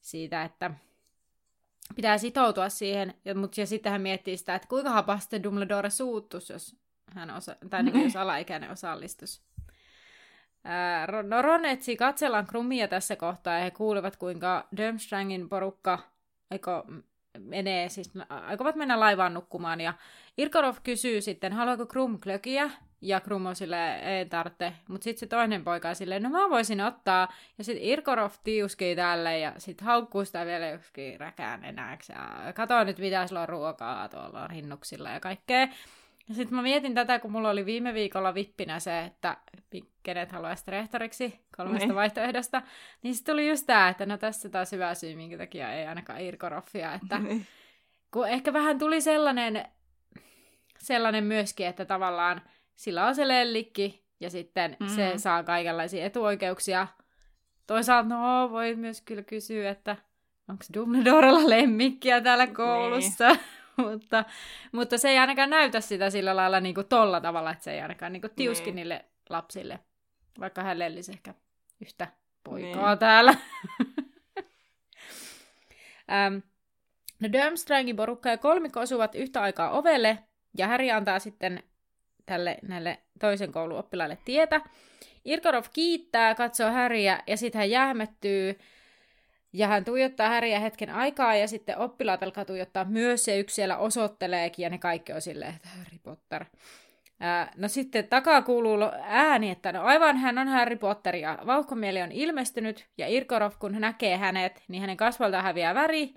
[0.00, 0.70] siitä, että
[1.96, 6.52] pitää sitoutua siihen, ja, mutta ja sitten hän miettii sitä, että kuinka hapasti Dumbledore suuttuisi,
[6.52, 6.76] jos,
[7.14, 8.70] hän osa, tai niin, jos alaikäinen
[11.06, 15.98] Ron- no Ron etsii katsellaan Krummia tässä kohtaa, ja he kuulevat, kuinka Durmstrangin porukka
[16.50, 16.86] aiko,
[17.38, 19.94] menee, siis aikovat mennä laivaan nukkumaan, ja
[20.38, 22.70] Irkorov kysyy sitten, haluaako Krum klökiä,
[23.00, 26.50] ja Krum on silleen, ei tarvitse, mutta sitten se toinen poika on silleen, no mä
[26.50, 32.12] voisin ottaa, ja sitten Irkorov tiuskii tälle, ja sitten haukkuu sitä vielä yksikin räkään enääksi,
[32.12, 35.68] ja kato nyt mitä sulla on ruokaa tuolla rinnuksilla ja kaikkea.
[36.28, 39.36] Ja sitten mä mietin tätä, kun mulla oli viime viikolla vippinä se, että
[40.02, 41.94] kenet haluaisi rehtoriksi kolmesta Niin.
[41.94, 42.62] vaihtoehdosta,
[43.02, 46.20] niin sitten tuli just tämä, että no tässä taas hyvä syy, minkä takia ei ainakaan
[46.20, 47.46] Irkoroffia, että Niin.
[48.10, 49.64] kun ehkä vähän tuli sellainen,
[50.78, 52.42] sellainen myöskin, että tavallaan
[52.76, 54.88] sillä on se lellikki ja sitten mm.
[54.88, 56.86] se saa kaikenlaisia etuoikeuksia.
[57.66, 59.96] Toisaalta no voi myös kyllä kysyä, että
[60.48, 63.28] onko Dumbledorella lemmikkiä täällä koulussa.
[63.90, 64.24] mutta,
[64.72, 67.80] mutta se ei ainakaan näytä sitä sillä lailla niin kuin tolla tavalla, että se ei
[67.80, 68.76] ainakaan niin kuin tiuski Niin.
[68.76, 69.78] niille lapsille,
[70.40, 71.34] vaikka hän lellisi ehkä
[71.80, 72.08] yhtä
[72.44, 72.98] poikaa Niin.
[72.98, 73.34] täällä.
[76.12, 76.36] ähm,
[77.20, 80.18] no Durmstrangin porukka ja kolmikko osuvat yhtä aikaa ovelle,
[80.58, 81.62] ja Harry antaa sitten
[82.26, 84.60] tälle näille toisen koulun oppilaille tietä.
[85.24, 88.58] Irkorov kiittää, katsoo Häriä ja sitten hän jähmettyy
[89.58, 93.76] ja hän tuijottaa Häriä hetken aikaa ja sitten oppilaat alkaa tuijottaa myös ja yksi siellä
[93.76, 96.44] osoitteleekin ja ne kaikki on silleen, että Harry Potter.
[97.20, 102.02] Ää, no sitten takaa kuuluu ääni, että no aivan hän on Harry Potter ja vauhkomieli
[102.02, 106.14] on ilmestynyt ja Irkorov kun hän näkee hänet, niin hänen kasvalta häviää väri.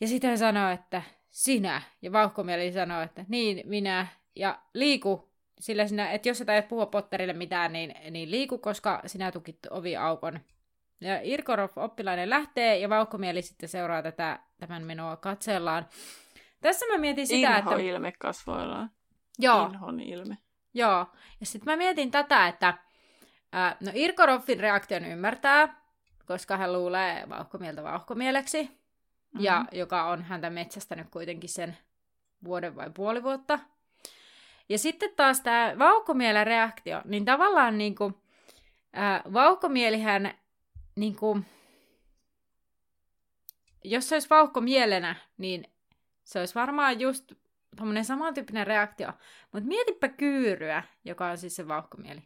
[0.00, 1.82] Ja sitten hän sanoo, että sinä.
[2.02, 4.06] Ja vauhkomieli sanoo, että niin, minä.
[4.34, 9.02] Ja liiku, sillä sinä, että jos sä et puhua Potterille mitään, niin, niin liiku, koska
[9.06, 10.40] sinä tukit oviaukon.
[11.00, 15.86] Ja Irkorov oppilainen lähtee ja vauhkomieli sitten seuraa tätä, tämän menoa katsellaan.
[16.60, 17.82] Tässä mä mietin sitä, Inho että...
[17.82, 18.90] ilme kasvoillaan.
[19.38, 20.38] Joo, Inhon ilme.
[20.74, 21.06] Joo,
[21.40, 22.74] ja sitten mä mietin tätä, että
[23.52, 25.80] ää, no Irkoroffin reaktion ymmärtää,
[26.26, 29.44] koska hän luulee vauhkomieltä vauhkomieleksi, mm-hmm.
[29.44, 31.76] ja joka on häntä metsästänyt kuitenkin sen
[32.44, 33.58] vuoden vai puoli vuotta.
[34.68, 38.12] Ja sitten taas tämä vauhkomielen reaktio, niin tavallaan niinku,
[38.92, 40.34] ää, vauhkomielihän
[40.96, 41.40] niinku,
[43.84, 45.64] jos se olisi vauhkomielenä, niin
[46.24, 47.32] se olisi varmaan just
[47.76, 49.12] tuommoinen samantyyppinen reaktio.
[49.52, 52.22] Mutta mietipä kyyryä, joka on siis se vauhkomieli.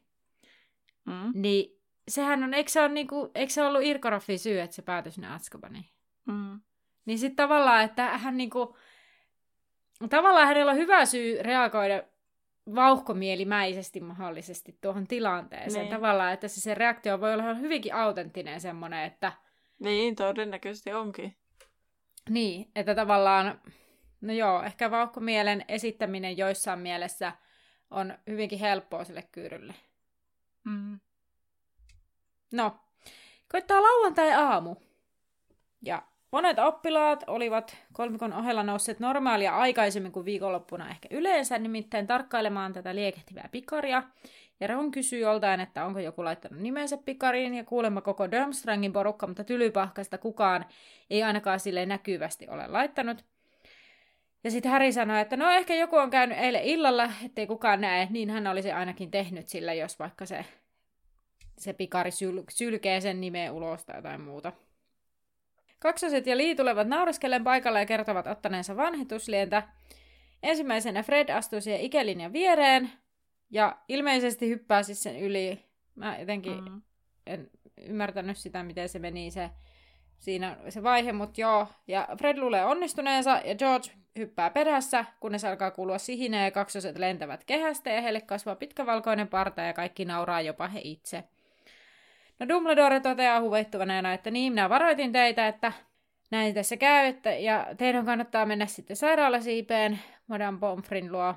[1.07, 1.33] Mm.
[1.35, 5.13] Niin sehän on, eikö se, ole niinku, eikö se ollut Irkoroffin syy, että se päätyi
[5.13, 5.87] sinne Atskabaniin?
[6.27, 6.61] Mm.
[7.05, 8.77] Niin sitten tavallaan, että hän niinku,
[10.11, 12.03] tavallaan hänellä on hyvä syy reagoida
[12.75, 15.85] vauhkomielimäisesti mahdollisesti tuohon tilanteeseen.
[15.85, 15.95] Niin.
[15.95, 19.33] Tavallaan, että se, se reaktio voi olla hyvinkin autenttinen semmoinen, että
[19.79, 21.37] Niin, todennäköisesti onkin.
[22.29, 23.61] Niin, että tavallaan,
[24.21, 27.33] no joo, ehkä vauhkomielen esittäminen joissain mielessä
[27.91, 29.75] on hyvinkin helppoa sille kyyrylle.
[30.65, 31.01] Mm.
[32.53, 32.81] No,
[33.53, 34.77] koittaa lauantai-aamu.
[35.83, 42.73] Ja monet oppilaat olivat kolmikon ohella nousseet normaalia aikaisemmin kuin viikonloppuna ehkä yleensä, nimittäin tarkkailemaan
[42.73, 44.03] tätä liekehtivää pikaria.
[44.61, 49.27] Ja Ron kysyy joltain, että onko joku laittanut nimensä pikariin, ja kuulemma koko Durmstrangin porukka,
[49.27, 50.65] mutta tylypahkasta kukaan
[51.11, 53.25] ei ainakaan sille näkyvästi ole laittanut.
[54.45, 58.09] Ja sitten Harry sanoi, että no ehkä joku on käynyt eilen illalla, ettei kukaan näe,
[58.11, 60.45] niin hän olisi ainakin tehnyt sillä, jos vaikka se,
[61.59, 64.53] se pikari syl- sylkee sen nimeä ulos tai jotain muuta.
[65.81, 69.63] Kaksoset ja Lee tulevat nauriskellen paikalle ja kertovat ottaneensa vanhetuslientä.
[70.43, 72.91] Ensimmäisenä Fred astuu siihen ikälinjan viereen
[73.51, 76.83] ja ilmeisesti hyppää siis sen yli Mä jotenkin Mm.
[77.27, 79.51] en ymmärtänyt sitä, miten se meni se,
[80.19, 81.67] siinä se vaihe, mutta joo.
[81.87, 87.45] Ja Fred luulee onnistuneensa ja George hyppää perässä, kunnes alkaa kuulua sihinä ja kaksoset lentävät
[87.45, 91.25] kehästä ja heille kasvaa pitkä valkoinen parta ja kaikki nauraa jopa he itse.
[92.41, 95.73] No Dumbledore toteaa huveittuvaneena, että niin, minä varoitin teitä, että
[96.31, 101.35] näin tässä käy, että, ja teidän kannattaa mennä sitten sairaalasiipeen Madame Pomfrin luo.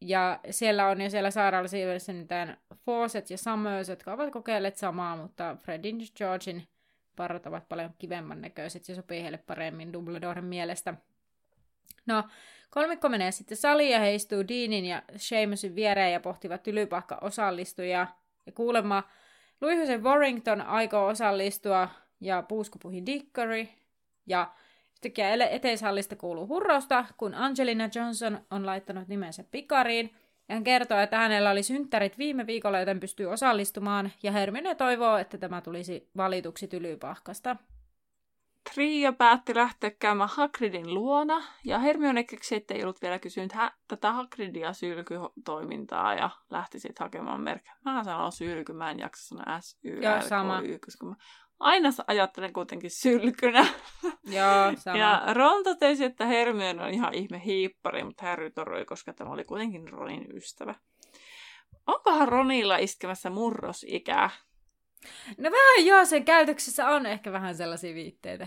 [0.00, 5.56] Ja siellä on jo siellä sairaalasiipessä mitään Fawcett ja Summers, jotka ovat kokeilleet samaa, mutta
[5.62, 6.68] Fredin ja Georgin
[7.16, 10.94] parrat ovat paljon kivemman näköiset ja sopii heille paremmin Dumbledoren mielestä.
[12.06, 12.24] No,
[12.70, 18.06] kolmikko menee sitten saliin ja he istuu Deanin ja Seamusin viereen ja pohtivat tylypahka osallistujia.
[18.46, 19.02] Ja kuulemma
[19.60, 21.88] Luihusen Warrington aikoo osallistua
[22.20, 23.66] ja puuskupuhin Dickory.
[24.26, 24.52] Ja
[24.92, 30.14] yhtäkkiä eteishallista kuuluu hurrausta, kun Angelina Johnson on laittanut nimensä pikariin.
[30.48, 34.12] Ja hän kertoo, että hänellä oli synttärit viime viikolla, joten pystyy osallistumaan.
[34.22, 37.56] Ja Hermione toivoo, että tämä tulisi valituksi tylypahkasta.
[38.72, 44.12] Trio päätti lähteä käymään Hagridin luona, ja Hermione keksi, ettei ollut vielä kysynyt hä- tätä
[44.12, 47.76] Hagridia sylkytoimintaa, ja lähti sitten hakemaan merkkejä.
[47.84, 50.62] Mä sanon sylky, mä en jaksa sanoa s y Joo, sama.
[50.84, 51.14] koska mä
[51.58, 53.66] aina ajattelen kuitenkin sylkynä.
[54.24, 54.96] Joo, sama.
[54.96, 59.44] Ja Ron totesi, että Hermione on ihan ihme hiippari, mutta Harry torui, koska tämä oli
[59.44, 60.74] kuitenkin Ronin ystävä.
[61.86, 64.30] Onkohan Ronilla iskemässä murrosikää?
[65.38, 68.46] No vähän joo, sen käytöksessä on ehkä vähän sellaisia viitteitä.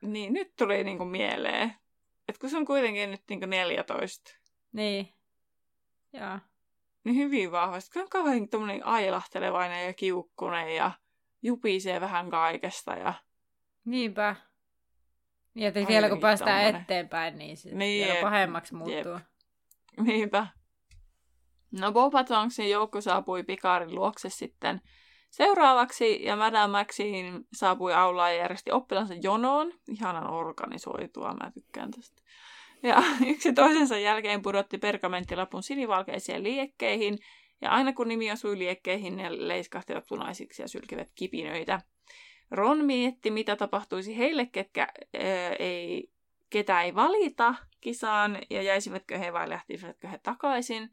[0.00, 1.74] Niin, nyt tuli niinku mieleen.
[2.28, 4.30] Että kun se on kuitenkin nyt niinku 14,
[4.72, 5.14] Niin.
[6.12, 6.38] Joo.
[7.04, 7.90] niin hyvin vahvasti.
[7.92, 10.90] Kun on kauhean tommonen ailahtelevainen ja kiukkunen ja
[11.42, 12.92] jupisee vähän kaikesta.
[12.92, 13.14] Ja...
[13.84, 14.36] Niinpä.
[15.54, 16.82] Niin, että vielä kun päästään tommonen.
[16.82, 19.12] eteenpäin, niin se Niin, vielä pahemmaksi muuttuu.
[19.12, 19.22] jep.
[20.00, 20.46] Niinpä.
[21.80, 24.80] No Boba Tonguesin joukko saapui Pikarin luokse sitten
[25.32, 29.72] seuraavaksi, ja Madame Maxine saapui aulaan ja järjesti oppilansa jonoon.
[29.88, 32.22] Ihanan organisoitua, mä tykkään tästä.
[32.82, 37.18] Ja yksi toisensa jälkeen pudotti pergamenttilapun sinivalkeisiin liekkeihin,
[37.60, 41.80] ja aina kun nimi osui liekkeihin, ne leiskahtivat punaisiksi ja sylkivät kipinöitä.
[42.50, 45.22] Ron mietti, mitä tapahtuisi heille, ketkä ää,
[45.58, 46.10] ei,
[46.50, 50.90] ketä ei valita kisaan, ja jäisivätkö he vai lähtisivätkö he takaisin.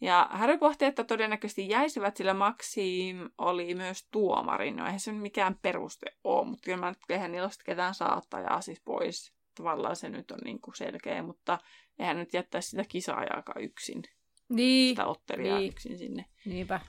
[0.00, 4.70] Ja Harry pohti, että todennäköisesti jäisivät, sillä Maxim oli myös tuomari.
[4.70, 8.60] No eihän se nyt mikään peruste ole, mutta kyllä mä nyt eihän niillä ketään saattajaa
[8.60, 9.34] siis pois.
[9.54, 11.58] Tavallaan se nyt on niin kuin selkeä, mutta
[11.98, 14.02] eihän nyt jättäisi sitä kisaajaakaan yksin,
[14.48, 15.72] Niin, sitä ottelijaa niin.
[15.72, 16.24] yksin sinne.
[16.44, 16.80] niinpä.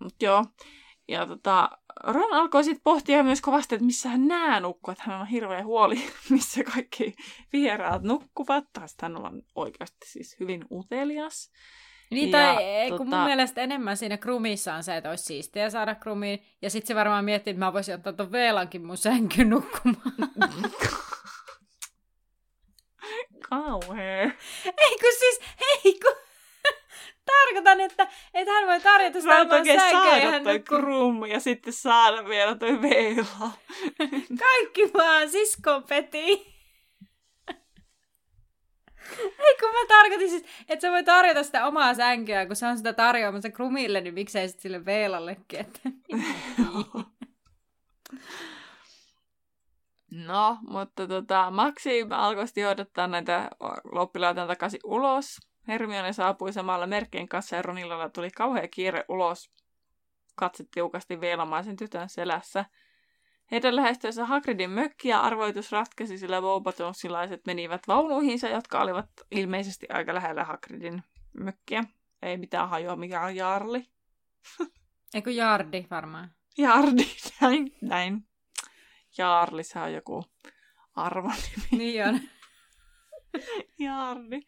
[0.00, 0.44] Mut joo.
[1.08, 1.70] Ja tota,
[2.04, 4.92] Ron alkoi sitten pohtia myös kovasti, että missä hän nää nukkuu.
[4.92, 7.14] Että hän on hirveä huoli, missä kaikki
[7.52, 8.64] vieraat nukkuvat.
[8.86, 11.50] Sitten hän on oikeasti siis hyvin utelias.
[12.10, 15.70] Niin, tai ja, kun tota- mun mielestä enemmän siinä krumissa on se, että olisi siistiä
[15.70, 16.42] saada krumiin.
[16.62, 20.12] Ja sitten se varmaan miettii, että mä voisin ottaa ton Veelankin mun sänkyyn nukkumaan.
[23.50, 24.22] Kauhea.
[24.64, 25.40] ei kun siis,
[25.84, 26.27] ei kun...
[27.36, 31.72] Tarkoitan, että, että hän voi tarjota sitä omaa sänkyä ja hän toi krum ja sitten
[31.72, 33.50] saada vielä toi veila.
[34.44, 36.58] Kaikki vaan siskon peti.
[39.38, 42.76] Ei kun mä tarkoitin siis, että sä voi tarjota sitä omaa sänkyä, kun se on
[42.76, 45.80] sitä tarjoamassa krumille, niin miksei sitten sille Veelallekin, että...
[50.10, 53.50] No, mutta tota, Maxim alkoi sitten johdattaa näitä
[53.92, 55.36] loppilaita takaisin ulos.
[55.68, 59.50] Hermione saapui samalla merkkien kanssa ja Ronilla tuli kauhea kiire ulos.
[60.34, 62.64] Katse tiukasti veilamaisen tytön selässä.
[63.50, 70.44] Heidän lähestyessä Hagridin mökkiä arvoitus ratkesi, sillä Bobatonsilaiset menivät vaunuihinsa, jotka olivat ilmeisesti aika lähellä
[70.44, 71.84] Hagridin mökkiä.
[72.22, 73.86] Ei mitään hajoa, mikä on Jarli.
[75.14, 76.30] Eikö Jardi varmaan?
[76.58, 77.06] Jardi,
[77.40, 78.28] näin, näin.
[79.18, 80.24] Jaarli, se on joku
[80.96, 81.68] arvonimi.
[81.70, 82.20] Niin on.
[83.78, 84.40] Jardi.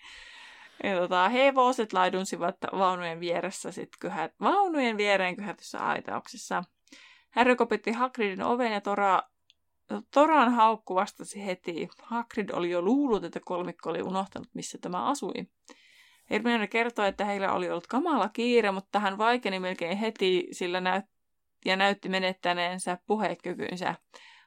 [0.84, 6.64] Ja tota, hevoset laidunsivat vaunujen vieressä sit kyhät, vaunujen viereen kyhätyssä aitauksessa.
[7.30, 9.22] Harry kopitti Hagridin oven ja Tora,
[10.10, 11.88] Toran haukku vastasi heti.
[12.02, 15.32] Hagrid oli jo luullut, että kolmikko oli unohtanut, missä tämä asui.
[16.30, 21.10] Hermione kertoi, että heillä oli ollut kamala kiire, mutta hän vaikeni melkein heti, sillä näyt-
[21.64, 23.94] ja näytti menettäneensä puhekykynsä.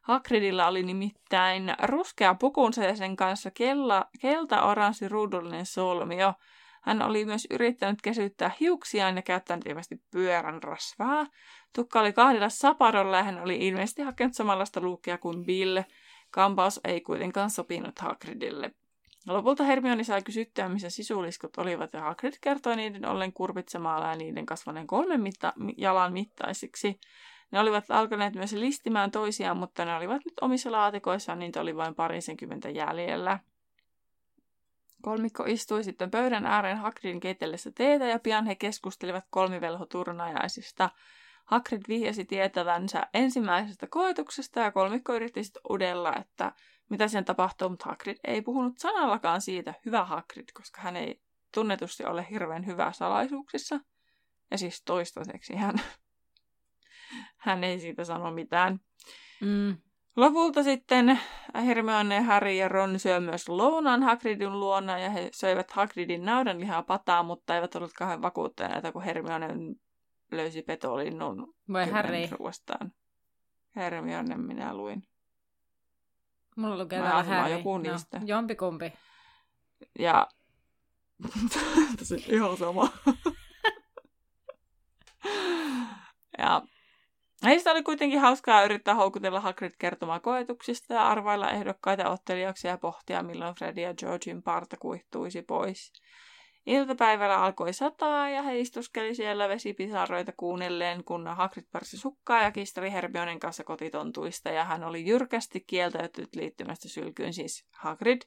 [0.04, 6.34] Hagridilla oli nimittäin ruskea pukunsa ja sen kanssa kella, kelta-oranssi ruudullinen solmio.
[6.82, 11.26] Hän oli myös yrittänyt kesyttää hiuksiaan ja käyttänyt ilmeisesti pyörän rasvaa.
[11.76, 15.82] Tukka oli kahdella saparolla ja hän oli ilmeisesti hakenut samanlaista luukkia kuin Bill.
[16.32, 18.72] Kampaus ei kuitenkaan sopinut Hagridille.
[19.28, 24.46] Lopulta Hermione sai kysyttyä, missä sisuliskot olivat, ja Hagrid kertoi niiden ollen kurpitsemalla ja niiden
[24.46, 27.00] kasvaneen kolmen mitta- jalan mittaisiksi.
[27.54, 31.96] Ne olivat alkaneet myös listimään toisiaan, mutta ne olivat nyt omissa laatikoissaan, niitä oli vain
[31.96, 33.40] parisenkymmentä jäljellä.
[35.02, 40.90] Kolmikko istui sitten pöydän ääreen Hagridin keitellessä teetä ja pian he keskustelivat kolmivelhoturnajaisista.
[41.46, 46.52] Hagrid vihjasi tietävänsä ensimmäisestä koetuksesta ja kolmikko yritti sitten udella, että
[46.90, 51.22] mitä sen tapahtuu, mutta Hagrid ei puhunut sanallakaan siitä, hyvä Hagrid, koska hän ei
[51.54, 53.80] tunnetusti ole hirveän hyvä salaisuuksissa.
[54.52, 55.76] Ja siis toistaiseksi hän,
[57.44, 58.80] hän ei siitä sano mitään.
[59.42, 59.78] Mm.
[60.16, 61.20] Lopulta sitten
[61.66, 67.24] Hermione, Harry ja Ron syö myös lounaan Hagridin luona ja he söivät Hagridin naudanlihaa pataa,
[67.24, 69.48] mutta eivät olleet kauhean vakuuttuneita, kun Hermione
[70.32, 72.28] löysi petolinnun Voi Harry.
[72.32, 72.92] ruostaan.
[73.76, 75.04] Hermione minä luin.
[76.56, 77.54] Mulla lukee täällä Harry.
[77.54, 78.20] joku niistä.
[78.20, 78.94] No, jompikumpi.
[80.00, 80.28] Ja
[82.28, 82.90] ihan sama.
[86.38, 86.62] ja
[87.44, 93.24] heistä oli kuitenkin hauskaa yrittää houkutella Hagrid kertomaan koetuksista ja arvailla ehdokkaita ottelijaksi ja pohtia,
[93.24, 95.94] milloin Freddy ja Georgin parta kuihtuisi pois.
[96.66, 102.92] Iltapäivällä alkoi sataa ja he istuskeli siellä vesipisaroita kuunnelleen, kun Hagrid parsi sukkaa ja kisteli
[102.92, 108.22] Hermionen kanssa kotitontuista ja hän oli jyrkästi kieltäytynyt liittymästä sylkyyn, siis Hagrid.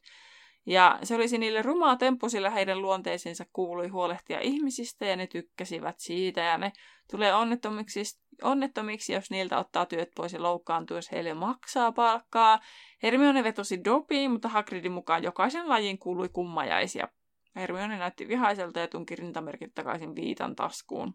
[0.67, 5.95] Ja se olisi niille rumaa temppu, sillä heidän luonteisiinsa kuului huolehtia ihmisistä ja ne tykkäsivät
[5.99, 6.73] siitä ja ne
[7.11, 8.03] tulee onnettomiksi,
[8.43, 12.61] onnettomiksi jos niiltä ottaa työt pois ja loukkaantuu, jos heille maksaa palkkaa.
[13.03, 17.09] Hermione vetosi dopiin, mutta Hagridin mukaan jokaisen lajin kuului kummajaisia.
[17.57, 21.14] Hermione näytti vihaiselta ja tunki rintamerkit takaisin viitan taskuun.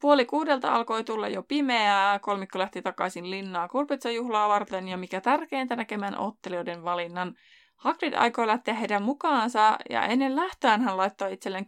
[0.00, 5.76] Puoli kuudelta alkoi tulla jo pimeää, kolmikko lähti takaisin linnaa kurpitsajuhlaa varten ja mikä tärkeintä
[5.76, 7.34] näkemään ottelijoiden valinnan.
[7.76, 11.64] Hagrid aikoi lähteä heidän mukaansa ja ennen lähtöään hän laittoi itselleen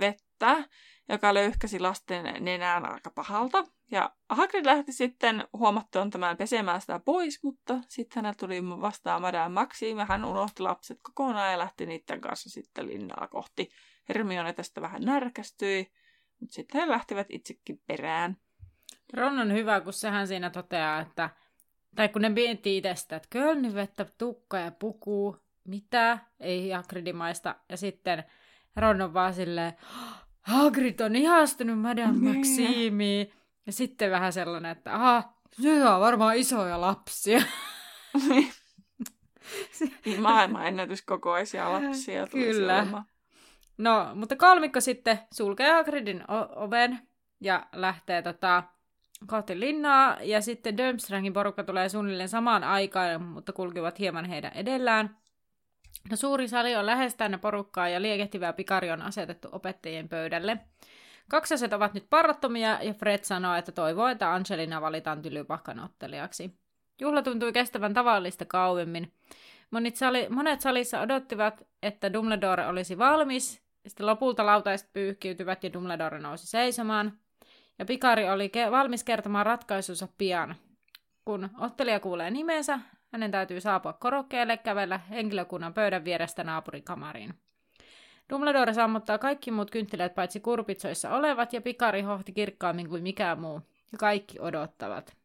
[0.00, 0.64] vettä,
[1.08, 3.64] joka löyhkäsi lasten nenään aika pahalta.
[3.90, 9.54] Ja Hagrid lähti sitten huomattuaan tämän pesemään sitä pois, mutta sitten hänellä tuli vastaan Madame
[9.54, 13.68] Maxim ja hän unohti lapset kokonaan ja lähti niiden kanssa sitten linnaa kohti.
[14.08, 15.92] Hermione tästä vähän närkästyi,
[16.40, 18.36] mutta sitten he lähtivät itsekin perään.
[19.12, 21.30] Ron on hyvä, kun sehän siinä toteaa, että
[21.96, 27.54] tai kun ne miettii itsestä, että kölnivettä, tukka ja puku, mitä, ei Hagridimaista.
[27.68, 28.24] Ja sitten
[28.76, 29.72] Ron on vaan silleen,
[30.42, 33.32] Hagrid on ihastunut Madame Maximiin.
[33.66, 35.32] Ja sitten vähän sellainen, että aha,
[35.62, 37.42] se on varmaan isoja lapsia.
[38.28, 38.52] Niin
[40.22, 42.74] maailmanennätyskokoisia lapsia tuli Kyllä.
[42.74, 43.04] Olemaan.
[43.78, 46.98] No, mutta kolmikko sitten sulkee Hagridin o- oven
[47.40, 48.62] ja lähtee tota,
[49.26, 50.16] kohti linnaa.
[50.22, 55.16] Ja sitten Durmstrangin porukka tulee suunnilleen samaan aikaan, mutta kulkivat hieman heidän edellään.
[56.10, 60.58] No, suuri sali on lähes täynnä porukkaa ja liekehtivää pikari on asetettu opettajien pöydälle.
[61.28, 66.58] Kaksoset ovat nyt parrattomia ja Fred sanoo, että toivoo, että Angelina valitaan tylypahkan ottelijaksi.
[67.00, 69.12] Juhla tuntui kestävän tavallista kauemmin.
[69.70, 73.62] Monet, sali, monet salissa odottivat, että Dumbledore olisi valmis.
[73.86, 77.18] Sitten lopulta lautaiset pyyhkiytyvät ja Dumbledore nousi seisomaan.
[77.78, 80.54] Ja Pikari oli ke- valmis kertomaan ratkaisunsa pian.
[81.24, 82.80] Kun ottelija kuulee nimensä,
[83.12, 87.34] hänen täytyy saapua korokkeelle kävellä henkilökunnan pöydän vierestä naapurikamariin.
[88.30, 93.60] Dumbledore sammuttaa kaikki muut kynttilät paitsi kurpitsoissa olevat, ja Pikari hohti kirkkaammin kuin mikään muu,
[93.92, 95.16] ja kaikki odottavat.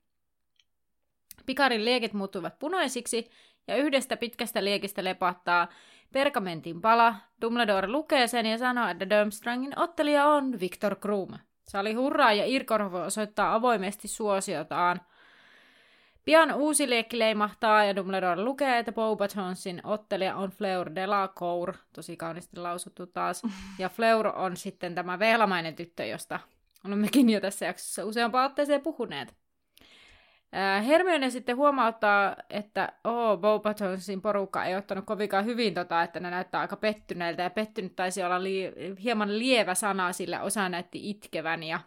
[1.45, 3.29] Pikarin liekit muuttuvat punaisiksi,
[3.67, 5.67] ja yhdestä pitkästä liekistä lepattaa
[6.13, 7.15] pergamentin pala.
[7.41, 11.29] Dumbledore lukee sen ja sanoo, että Durmstrangin ottelija on Victor Krum.
[11.67, 15.01] Sali hurraa ja Irkorvo osoittaa avoimesti suosiotaan.
[16.25, 22.59] Pian uusi liekki leimahtaa ja Dumbledore lukee, että Beaubatonsin ottelija on Fleur Delacour, tosi kauniisti
[22.59, 23.41] lausuttu taas.
[23.79, 26.39] Ja Fleur on sitten tämä vehlamainen tyttö, josta
[26.85, 29.42] olemmekin jo tässä jaksossa useampaan otteeseen puhuneet.
[30.87, 36.61] Hermione sitten huomauttaa, että oh, Beaubatonsin porukka ei ottanut kovinkaan hyvin tota, että ne näyttää
[36.61, 38.73] aika pettyneiltä, ja pettynyt taisi olla li-
[39.03, 41.79] hieman lievä sana, sillä osa näytti itkevän, ja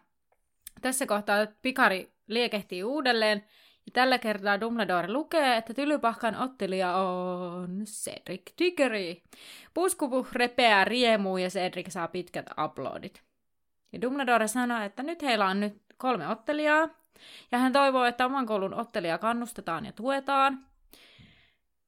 [0.81, 3.45] tässä kohtaa Pikari liekehtii uudelleen,
[3.87, 9.17] ja tällä kertaa Dumbledore lukee, että tylypahkan ottelija on Cedric Diggory.
[9.75, 13.23] Puskupu repeää riemuu ja Cedric saa pitkät aplodit.
[13.93, 16.89] Ja Dumbledore sanoo, että nyt heillä on nyt kolme ottelijaa,
[17.53, 20.67] ja hän toivoo, että oman koulun ottelija kannustetaan ja tuetaan.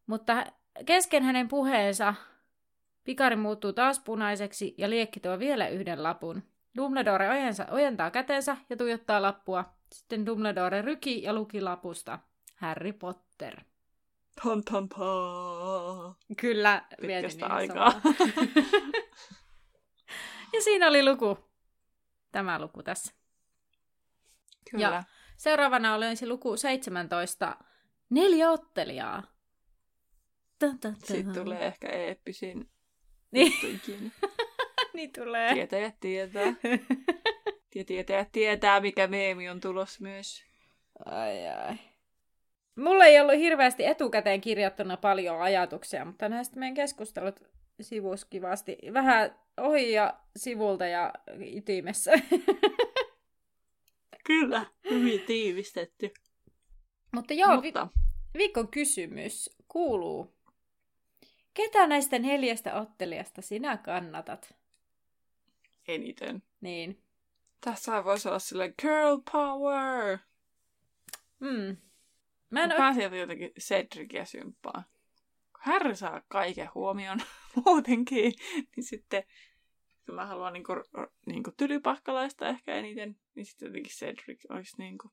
[0.07, 0.47] Mutta
[0.87, 2.15] kesken hänen puheensa
[3.09, 6.43] Pikari muuttuu taas punaiseksi ja liekki tuo vielä yhden lapun.
[6.77, 9.65] Dumbledore ojensa, ojentaa kätensä ja tuijottaa lappua.
[9.93, 12.19] Sitten Dumbledore ryki ja luki lapusta.
[12.55, 13.61] Harry Potter.
[14.43, 16.15] Tan paa.
[16.41, 18.01] Kyllä, Pitkästä mietin aikaa.
[20.55, 21.39] ja siinä oli luku.
[22.33, 23.15] Tämä luku tässä.
[24.71, 24.85] Kyllä.
[24.85, 25.05] Ja-
[25.39, 27.57] Seuraavana oli se luku 17.
[28.11, 29.23] Neljä ottelijaa.
[31.05, 32.69] Siitä tulee ehkä eeppisin
[33.31, 33.53] Niin,
[34.95, 35.55] niin tulee.
[35.55, 36.55] Tietäjät tietää.
[37.75, 40.45] Ja tietäjät tietää, mikä meemi on tulos myös.
[41.05, 41.75] Ai ai.
[42.77, 47.41] Mulla ei ollut hirveästi etukäteen kirjattuna paljon ajatuksia, mutta näistä meidän keskustelut
[47.81, 48.79] sivus kivasti.
[48.93, 51.13] Vähän ohi ja sivulta ja
[51.57, 52.13] ytimessä.
[54.29, 56.11] Kyllä, hyvin tiivistetty.
[57.15, 57.89] mutta joo, vi- Mutta
[58.35, 60.35] viikon kysymys kuuluu.
[61.55, 64.55] Ketä näistä neljästä ottelijasta sinä kannatat?
[65.89, 66.43] eniten.
[66.61, 67.03] Niin.
[67.61, 70.19] Tässä voisi olla sille girl power.
[71.41, 71.77] Mm.
[72.51, 72.79] Mä en Mä oo...
[72.79, 74.85] pääsin jotenkin Cedricia symppaan.
[75.53, 77.19] Kun Harry saa kaiken huomioon
[77.67, 78.33] muutenkin,
[78.77, 79.23] niin sitten
[80.09, 80.73] kun mä haluan niinku,
[81.27, 85.13] niinku tylypahkalaista ehkä eniten, niin sitten jotenkin Cedric olisi niinku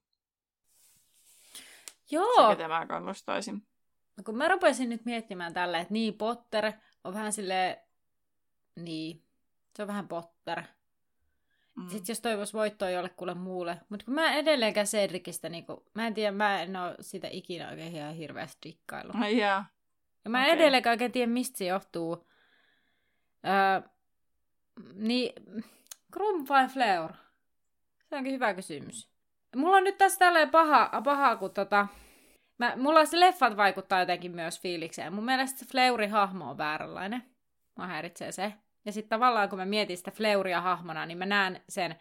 [2.06, 3.68] se, Joo, ketä mä kannustaisin.
[4.18, 6.72] No kun mä rupesin nyt miettimään tällä, että niin Potter
[7.04, 7.84] on vähän sille
[8.76, 9.24] niin,
[9.76, 10.64] se on vähän Potter.
[11.76, 11.90] Mm.
[11.90, 13.78] Sitten jos toivois voittoa jollekulle muulle.
[13.90, 17.28] Mutta kun mä en edelleenkään Cedricistä, niin kun, mä en tiedä, mä en ole sitä
[17.32, 19.12] ikinä oikein ihan hirveästi dikkailu.
[19.14, 19.66] Ai jaa.
[20.24, 20.54] Ja mä okei.
[20.54, 22.28] edelleenkään oikein tiedä, mistä se johtuu.
[23.46, 23.90] Öö,
[24.94, 25.34] niin,
[26.12, 27.14] Krum vai Fleur?
[28.04, 29.10] Se onkin hyvä kysymys.
[29.56, 31.88] Mulla on nyt tässä tälleen paha, paha kun tota...
[32.58, 35.14] Mä, mulla se leffat vaikuttaa jotenkin myös fiilikseen.
[35.14, 37.24] Mun mielestä se Fleurin hahmo on vääränlainen.
[37.76, 38.54] Mä häiritsee se.
[38.86, 41.96] Ja sitten tavallaan kun mä mietin sitä Fleuria hahmona, niin mä näen sen,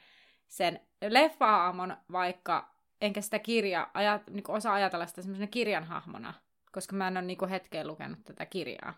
[0.49, 6.35] sen leffahahmon vaikka, enkä sitä kirjaa, ajat, niin osaa ajatella sitä semmoisena kirjan hahmona,
[6.72, 8.95] koska mä en ole niin hetkeen lukenut tätä kirjaa.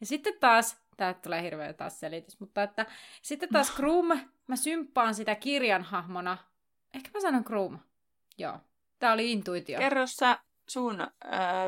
[0.00, 2.86] Ja sitten taas, tää tulee hirveä taas selitys, mutta että
[3.22, 4.06] sitten taas Krum,
[4.46, 6.38] mä symppaan sitä kirjan hahmona.
[6.94, 7.78] Ehkä mä sanon Krum.
[8.38, 8.58] Joo.
[8.98, 9.78] Tää oli intuitio.
[9.78, 10.38] Kerro sä
[10.68, 11.08] sun äh,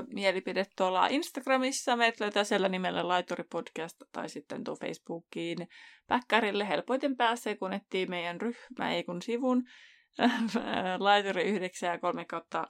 [0.06, 1.96] mielipide tuolla Instagramissa.
[1.96, 5.68] Meidät löytää siellä nimellä Laituri Podcast tai sitten tuo Facebookiin
[6.06, 6.68] Päkkärille.
[6.68, 9.64] Helpoiten pääsee, kun etsii meidän ryhmä, ei kun sivun.
[10.98, 12.66] Laituri 9 ja 3 kautta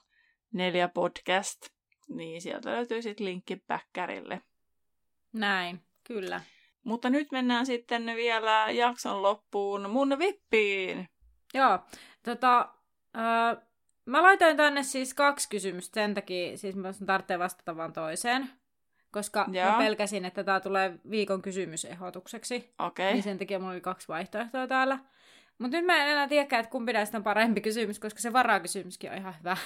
[0.52, 1.60] 4 podcast.
[2.08, 4.40] Niin sieltä löytyy sitten linkki Päkkärille.
[5.32, 6.40] Näin, kyllä.
[6.84, 11.08] Mutta nyt mennään sitten vielä jakson loppuun mun vippiin.
[11.54, 11.78] Joo,
[12.22, 12.68] tota,
[13.16, 13.62] öö,
[14.06, 18.50] mä laitoin tänne siis kaksi kysymystä sen takia, siis mä tarvitsee vastata vaan toiseen,
[19.10, 19.70] koska Joo.
[19.70, 23.12] mä pelkäsin, että tää tulee viikon kysymysehdotukseksi, Okei.
[23.12, 24.98] niin sen takia mulla oli kaksi vaihtoehtoa täällä.
[25.58, 29.10] Mutta nyt mä en enää tiedäkään, että kumpi näistä on parempi kysymys, koska se varakysymyskin
[29.10, 29.56] on ihan hyvä.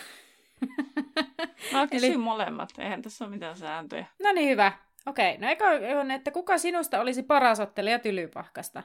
[1.72, 4.06] No kysy Eli- molemmat, eihän tässä ole mitään sääntöjä.
[4.22, 4.72] No niin, hyvä.
[5.07, 5.64] Okei, no eka
[6.00, 8.82] on, että kuka sinusta olisi paras ottelija tylypahkasta?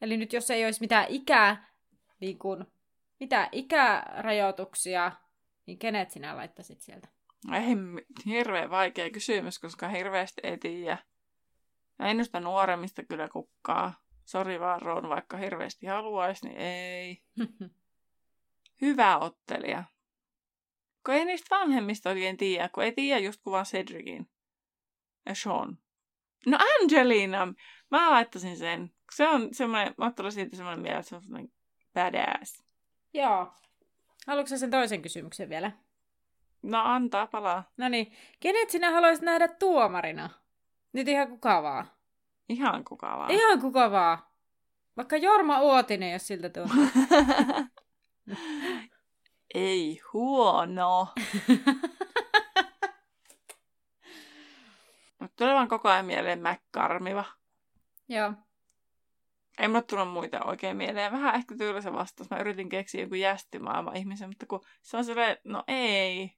[0.00, 1.68] Eli nyt jos ei olisi mitään ikää,
[2.20, 2.66] niin kuin,
[3.20, 5.12] mitään ikärajoituksia,
[5.66, 7.08] niin kenet sinä laittaisit sieltä?
[7.54, 7.76] Ei
[8.26, 10.98] hirveän vaikea kysymys, koska hirveästi ei tiedä.
[11.98, 13.94] Ja ennusta nuoremmista kyllä kukkaa.
[14.24, 17.22] Sori vaan Ron, vaikka hirveästi haluaisi, niin ei.
[18.80, 19.84] Hyvä ottelija.
[21.06, 24.30] Kun ei niistä vanhemmista oikein tiedä, kun ei tiedä just kuvan Cedricin
[25.26, 25.78] ja Sean.
[26.46, 27.54] No Angelina!
[27.90, 28.90] Mä laittaisin sen.
[29.12, 31.52] Se on semmoinen, mä ottaisin siitä semmoinen mieleen, että se on semmoinen
[31.94, 32.64] badass.
[33.14, 33.52] Joo.
[34.26, 35.72] Haluatko sen toisen kysymyksen vielä?
[36.62, 37.70] No antaa palaa.
[37.76, 40.30] No niin, kenet sinä haluaisit nähdä tuomarina?
[40.92, 41.90] Nyt ihan kuka vaan.
[42.48, 43.30] Ihan kuka vaan.
[43.30, 44.18] Ihan kuka vaan.
[44.96, 46.84] Vaikka Jorma Uotinen, jos siltä tuntuu.
[49.54, 51.08] Ei huono.
[55.20, 57.24] Mutta tulee vaan koko ajan mieleen McCarmiva.
[58.08, 58.32] Joo.
[59.58, 61.12] Ei mulle tullut muita oikein mieleen.
[61.12, 62.30] Vähän ehkä tylsä vastaus.
[62.30, 66.32] Mä yritin keksiä joku jästimaailman ihmisen, mutta kun se on silleen, no ei.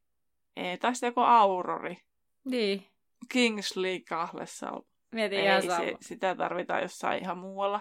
[0.57, 1.97] Ei, tai sitten joku Aurori.
[2.45, 2.87] Niin.
[3.29, 4.83] Kingsley kahlessa.
[5.11, 7.81] Mietin Ei, ihan se, sitä tarvitaan jossain ihan muualla.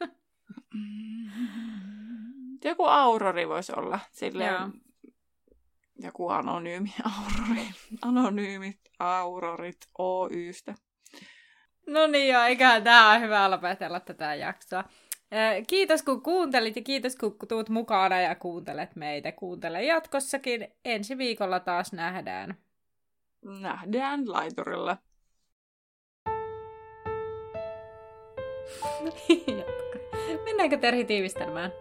[2.64, 3.98] Joku Aurori voisi olla.
[4.12, 4.70] Silleen, Joo.
[6.02, 7.66] Joku anonyymi Aurori.
[8.02, 10.74] Anonyymit Aurorit Oystä.
[11.86, 14.84] No niin joo, eiköhän tää on hyvä lopetella tätä jaksoa.
[15.66, 19.32] Kiitos kun kuuntelit ja kiitos kun tuut mukana ja kuuntelet meitä.
[19.32, 20.68] Kuuntele jatkossakin.
[20.84, 22.56] Ensi viikolla taas nähdään.
[23.60, 24.96] Nähdään laiturilla.
[30.44, 31.72] Mennäänkö Terhi tiivistelmään?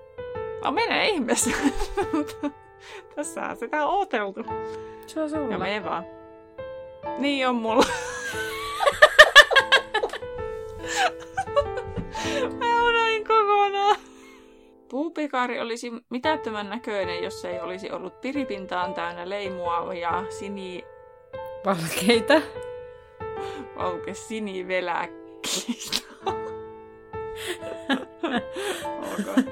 [0.64, 1.50] No mene ihmeessä.
[3.16, 4.46] Tässä on sitä odoteltu.
[5.08, 5.52] Se on sulla.
[5.52, 6.06] Ja mene vaan.
[7.18, 7.86] Niin on mulla.
[12.60, 13.96] Mä unoin kokonaan.
[14.90, 20.86] Puupikari olisi mitättömän näköinen, jos ei olisi ollut piripintaan täynnä leimua ja sini...
[21.66, 22.42] Valkeita.
[23.76, 26.08] Valke siniveläkkiistä.
[29.12, 29.46] Olkoon.